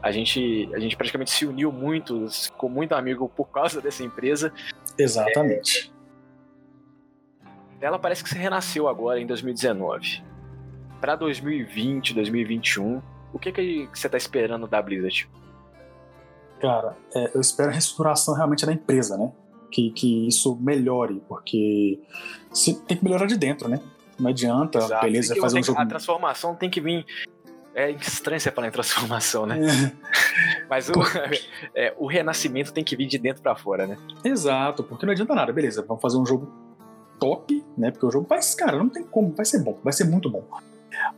[0.00, 4.52] A gente, a gente praticamente se uniu muito, ficou muito amigo por causa dessa empresa.
[4.96, 5.92] Exatamente.
[7.80, 10.22] Ela parece que se renasceu agora em 2019.
[11.00, 15.28] Pra 2020, 2021, o que, que você tá esperando da Blizzard?
[16.60, 19.30] Cara, é, eu espero a reestruturação realmente da empresa, né?
[19.70, 22.00] Que, que isso melhore, porque
[22.52, 23.80] se- tem que melhorar de dentro, né?
[24.18, 25.04] Não adianta, Exato.
[25.04, 25.78] beleza, fazer um jogo.
[25.80, 27.04] A transformação tem que vir.
[27.74, 29.58] É estranho você falar em transformação, né?
[30.70, 30.92] Mas o,
[31.74, 33.98] é, o renascimento tem que vir de dentro pra fora, né?
[34.24, 36.50] Exato, porque não adianta nada, beleza, vamos fazer um jogo
[37.18, 37.90] top, né?
[37.90, 40.44] Porque o jogo vai, cara, não tem como, vai ser bom, vai ser muito bom.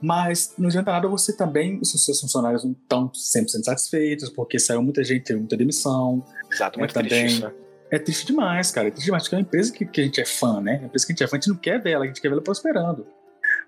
[0.01, 4.59] Mas não adianta nada você também, se os seus funcionários não estão 100% satisfeitos, porque
[4.59, 6.25] saiu muita gente, teve muita demissão.
[6.53, 7.09] Exato, É, muito também.
[7.09, 7.53] triste né?
[7.91, 10.21] É triste demais, cara, é triste demais, porque é uma empresa que, que a gente
[10.21, 10.75] é fã, né?
[10.75, 12.07] É uma empresa que a gente é fã, a gente não quer ver ela, a
[12.07, 13.07] gente quer ver ela prosperando.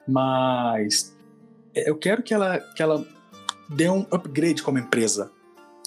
[0.07, 1.16] Mas
[1.74, 3.07] é, eu quero que ela, que ela
[3.68, 5.31] dê um upgrade como empresa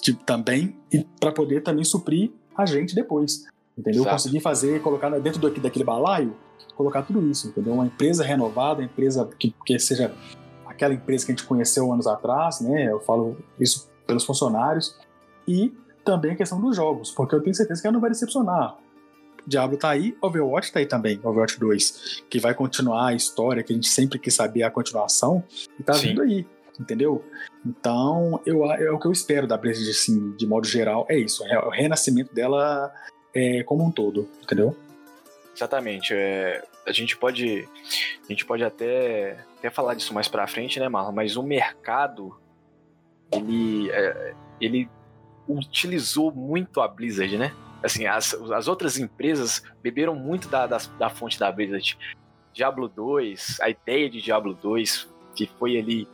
[0.00, 3.44] tipo, também, e para poder também suprir a gente depois.
[3.78, 4.02] Entendeu?
[4.02, 4.16] Exato.
[4.16, 6.36] Conseguir fazer, colocar dentro do, daquele balaio,
[6.76, 7.74] colocar tudo isso, entendeu?
[7.74, 10.12] Uma empresa renovada, uma empresa que, que seja
[10.66, 12.90] aquela empresa que a gente conheceu anos atrás, né?
[12.90, 14.96] Eu falo isso pelos funcionários.
[15.46, 15.72] E
[16.04, 18.76] também a questão dos jogos, porque eu tenho certeza que ela não vai decepcionar.
[19.46, 23.72] Diablo tá aí, Overwatch tá aí também, Overwatch 2, que vai continuar a história que
[23.72, 25.42] a gente sempre quis saber a continuação,
[25.78, 26.08] e tá Sim.
[26.08, 26.46] vindo aí,
[26.78, 27.24] entendeu?
[27.66, 31.44] Então, eu, é o que eu espero da Blizzard, assim, de modo geral, é isso,
[31.46, 32.92] é o renascimento dela
[33.34, 34.76] é, como um todo, entendeu?
[35.54, 36.14] Exatamente.
[36.14, 37.68] é, a gente pode.
[38.24, 41.12] A gente pode até, até falar disso mais pra frente, né, Marlon?
[41.12, 42.38] Mas o mercado.
[43.30, 43.90] Ele.
[43.90, 44.88] é, ele
[45.48, 47.54] utilizou muito a Blizzard, né?
[47.82, 51.98] Assim, as, as outras empresas beberam muito da, da, da fonte da Blizzard.
[52.52, 56.06] Diablo 2, a ideia de Diablo 2, que foi ali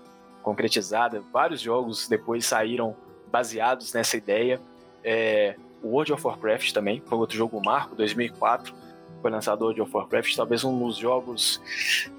[0.43, 2.97] concretizada, vários jogos depois saíram
[3.31, 4.61] baseados nessa ideia.
[5.05, 8.75] É, o World of Warcraft também foi outro jogo marco, 2004
[9.21, 11.61] foi lançado World of Warcraft, talvez um dos jogos.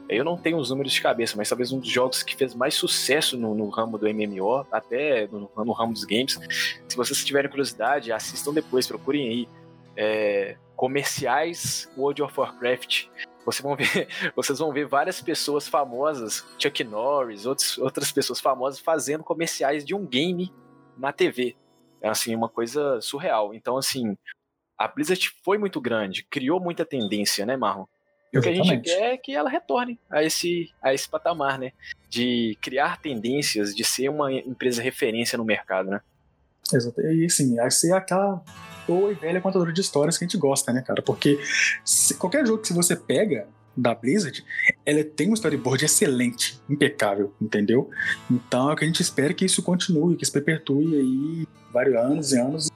[0.07, 2.73] Eu não tenho os números de cabeça, mas talvez um dos jogos que fez mais
[2.73, 6.39] sucesso no, no ramo do MMO, até no, no ramo dos games.
[6.87, 9.47] Se vocês tiverem curiosidade, assistam depois, procurem aí.
[9.95, 13.07] é, comerciais World of Warcraft.
[13.45, 18.79] Vocês vão ver, vocês vão ver várias pessoas famosas, Chuck Norris, outros, outras pessoas famosas
[18.79, 20.53] fazendo comerciais de um game
[20.97, 21.57] na TV.
[22.01, 23.53] É assim uma coisa surreal.
[23.53, 24.17] Então assim,
[24.79, 27.85] a Blizzard foi muito grande, criou muita tendência, né, Marlon?
[28.31, 31.57] E o que a gente quer é que ela retorne a esse, a esse patamar,
[31.59, 31.71] né?
[32.09, 35.99] De criar tendências, de ser uma empresa referência no mercado, né?
[36.71, 37.01] Exato.
[37.01, 38.41] E assim, vai ser aquela
[38.87, 41.01] boa e velha contadora de histórias que a gente gosta, né, cara?
[41.01, 41.39] Porque
[41.83, 44.45] se- qualquer jogo que você pega da Blizzard,
[44.85, 47.89] ela tem um storyboard excelente, impecável, entendeu?
[48.29, 51.95] Então é o que a gente espera que isso continue, que isso perpetue aí vários
[51.95, 52.69] anos e anos,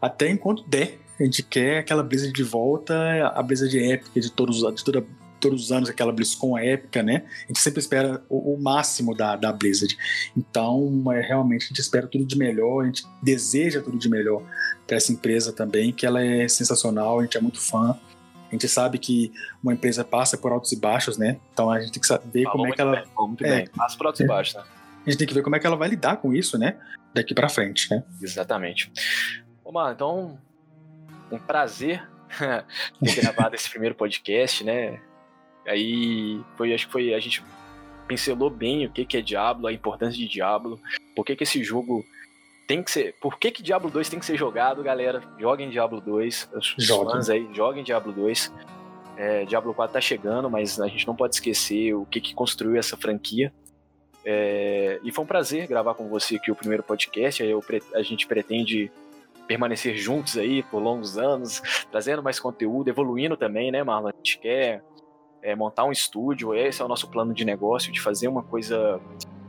[0.00, 0.98] até enquanto der.
[1.18, 2.94] A gente quer aquela Blizzard de volta,
[3.34, 5.04] a Blizzard épica de todos, de toda,
[5.40, 7.24] todos os anos, aquela BlizzCon épica, né?
[7.44, 9.96] A gente sempre espera o, o máximo da, da Blizzard.
[10.36, 14.42] Então, é, realmente, a gente espera tudo de melhor, a gente deseja tudo de melhor
[14.86, 17.98] para essa empresa também, que ela é sensacional, a gente é muito fã.
[18.48, 19.30] A gente sabe que
[19.62, 21.38] uma empresa passa por altos e baixos, né?
[21.52, 22.92] Então a gente tem que saber Falou como é que ela.
[22.92, 23.56] bem, muito é.
[23.56, 23.68] bem.
[23.76, 24.62] Passa por altos e baixos, né?
[25.06, 26.76] A gente tem que ver como é que ela vai lidar com isso, né?
[27.14, 28.02] Daqui para frente, né?
[28.22, 28.90] Exatamente.
[29.62, 30.38] Ô, mano, então,
[31.30, 32.08] um prazer
[33.04, 35.00] ter gravado esse primeiro podcast, né?
[35.66, 37.42] Aí, foi, acho que foi, a gente
[38.06, 40.80] pincelou bem o que, que é Diablo, a importância de Diablo,
[41.14, 42.04] por que, que esse jogo
[42.68, 43.14] tem que ser.
[43.18, 45.22] Por que, que Diablo 2 tem que ser jogado, galera?
[45.38, 46.50] Joguem Diablo 2.
[46.54, 47.14] Os Joguem.
[47.14, 48.52] fãs aí, joguem Diablo 2.
[49.16, 52.78] É, Diablo 4 tá chegando, mas a gente não pode esquecer o que, que construiu
[52.78, 53.52] essa franquia.
[54.22, 57.42] É, e foi um prazer gravar com você aqui o primeiro podcast.
[57.42, 57.64] Eu
[57.94, 58.92] a gente pretende
[59.48, 64.10] permanecer juntos aí por longos anos, trazendo mais conteúdo, evoluindo também, né, Marlon?
[64.10, 64.84] A gente quer
[65.42, 69.00] é, montar um estúdio, esse é o nosso plano de negócio, de fazer uma coisa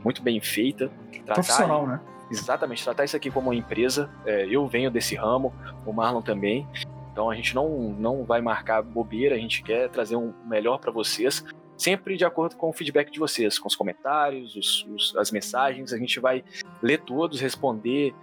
[0.02, 0.90] muito bem feita.
[1.26, 2.00] Profissional, né?
[2.30, 4.08] Exatamente, tratar isso aqui como uma empresa.
[4.24, 5.52] É, eu venho desse ramo,
[5.84, 6.66] o Marlon também.
[7.12, 10.92] Então a gente não, não vai marcar bobeira, a gente quer trazer um melhor para
[10.92, 11.44] vocês,
[11.76, 15.92] sempre de acordo com o feedback de vocês, com os comentários, os- os- as mensagens.
[15.92, 16.44] A gente vai
[16.80, 18.14] ler todos, responder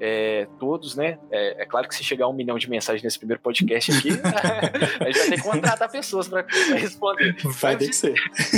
[0.00, 1.18] é, todos, né?
[1.30, 4.10] É, é, claro que se chegar a um milhão de mensagens nesse primeiro podcast aqui,
[5.00, 7.36] a gente vai ter que contratar pessoas para responder.
[7.60, 8.14] Vai ter que ser.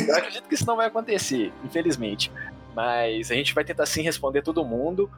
[0.09, 2.31] Eu acredito que isso não vai acontecer, infelizmente.
[2.75, 5.11] Mas a gente vai tentar sim responder todo mundo.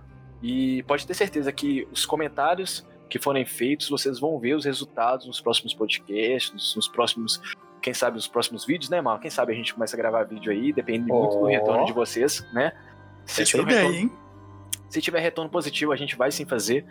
[0.42, 5.26] E pode ter certeza que os comentários que forem feitos, vocês vão ver os resultados
[5.26, 7.40] nos próximos podcasts, nos próximos
[7.82, 9.18] quem sabe os próximos vídeos, né, mal?
[9.18, 11.18] Quem sabe a gente começa a gravar vídeo aí, depende oh.
[11.18, 12.72] muito do retorno de vocês, né?
[13.24, 14.12] Se Essa tiver, ideia, retorno, hein?
[14.90, 16.84] Se tiver retorno positivo, a gente vai sim fazer.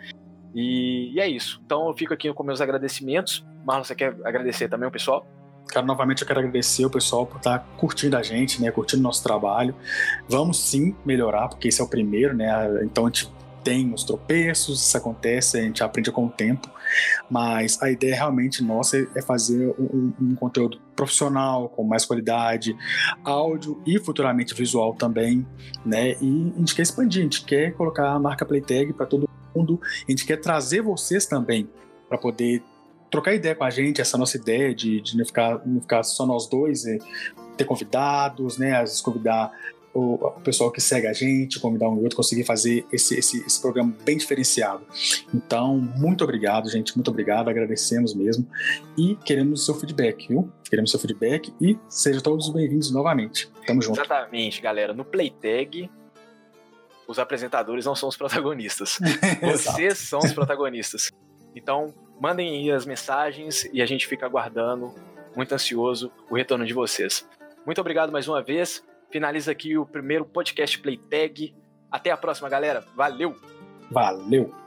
[0.54, 1.60] E, e é isso.
[1.64, 3.46] Então eu fico aqui com meus agradecimentos.
[3.64, 5.24] Marlon, você quer agradecer também o pessoal?
[5.68, 8.70] Cara, novamente eu quero agradecer o pessoal por estar curtindo a gente, né?
[8.72, 9.74] Curtindo nosso trabalho.
[10.28, 12.48] Vamos sim melhorar, porque esse é o primeiro, né?
[12.82, 13.30] Então a gente
[13.62, 16.68] tem os tropeços, isso acontece, a gente aprende com o tempo,
[17.30, 22.76] mas a ideia realmente nossa é fazer um, um conteúdo profissional, com mais qualidade,
[23.24, 25.46] áudio e futuramente visual também,
[25.84, 26.12] né?
[26.20, 29.80] E a gente quer expandir, a gente quer colocar a marca Playtag para todo mundo,
[30.06, 31.68] a gente quer trazer vocês também
[32.08, 32.62] para poder
[33.10, 36.24] trocar ideia com a gente, essa nossa ideia de, de não, ficar, não ficar só
[36.24, 36.84] nós dois,
[37.56, 38.74] ter convidados, né?
[38.74, 39.52] Às vezes convidar
[39.92, 43.44] o, o, pessoal que segue a gente, convidar um e outro, conseguir fazer esse, esse,
[43.44, 44.86] esse programa bem diferenciado.
[45.34, 48.46] Então, muito obrigado, gente, muito obrigado, agradecemos mesmo
[48.96, 50.50] e queremos o seu feedback, viu?
[50.68, 53.50] Queremos o seu feedback e sejam todos bem-vindos novamente.
[53.66, 53.98] Tamo junto.
[53.98, 54.92] Exatamente, galera.
[54.92, 55.90] No Playtag,
[57.08, 58.98] os apresentadores não são os protagonistas.
[59.42, 61.10] Vocês são os protagonistas.
[61.54, 64.94] Então, mandem aí as mensagens e a gente fica aguardando,
[65.34, 67.26] muito ansioso, o retorno de vocês.
[67.66, 71.54] Muito obrigado mais uma vez finaliza aqui o primeiro podcast Playtag.
[71.90, 72.84] Até a próxima, galera.
[72.94, 73.34] Valeu!
[73.90, 74.59] Valeu!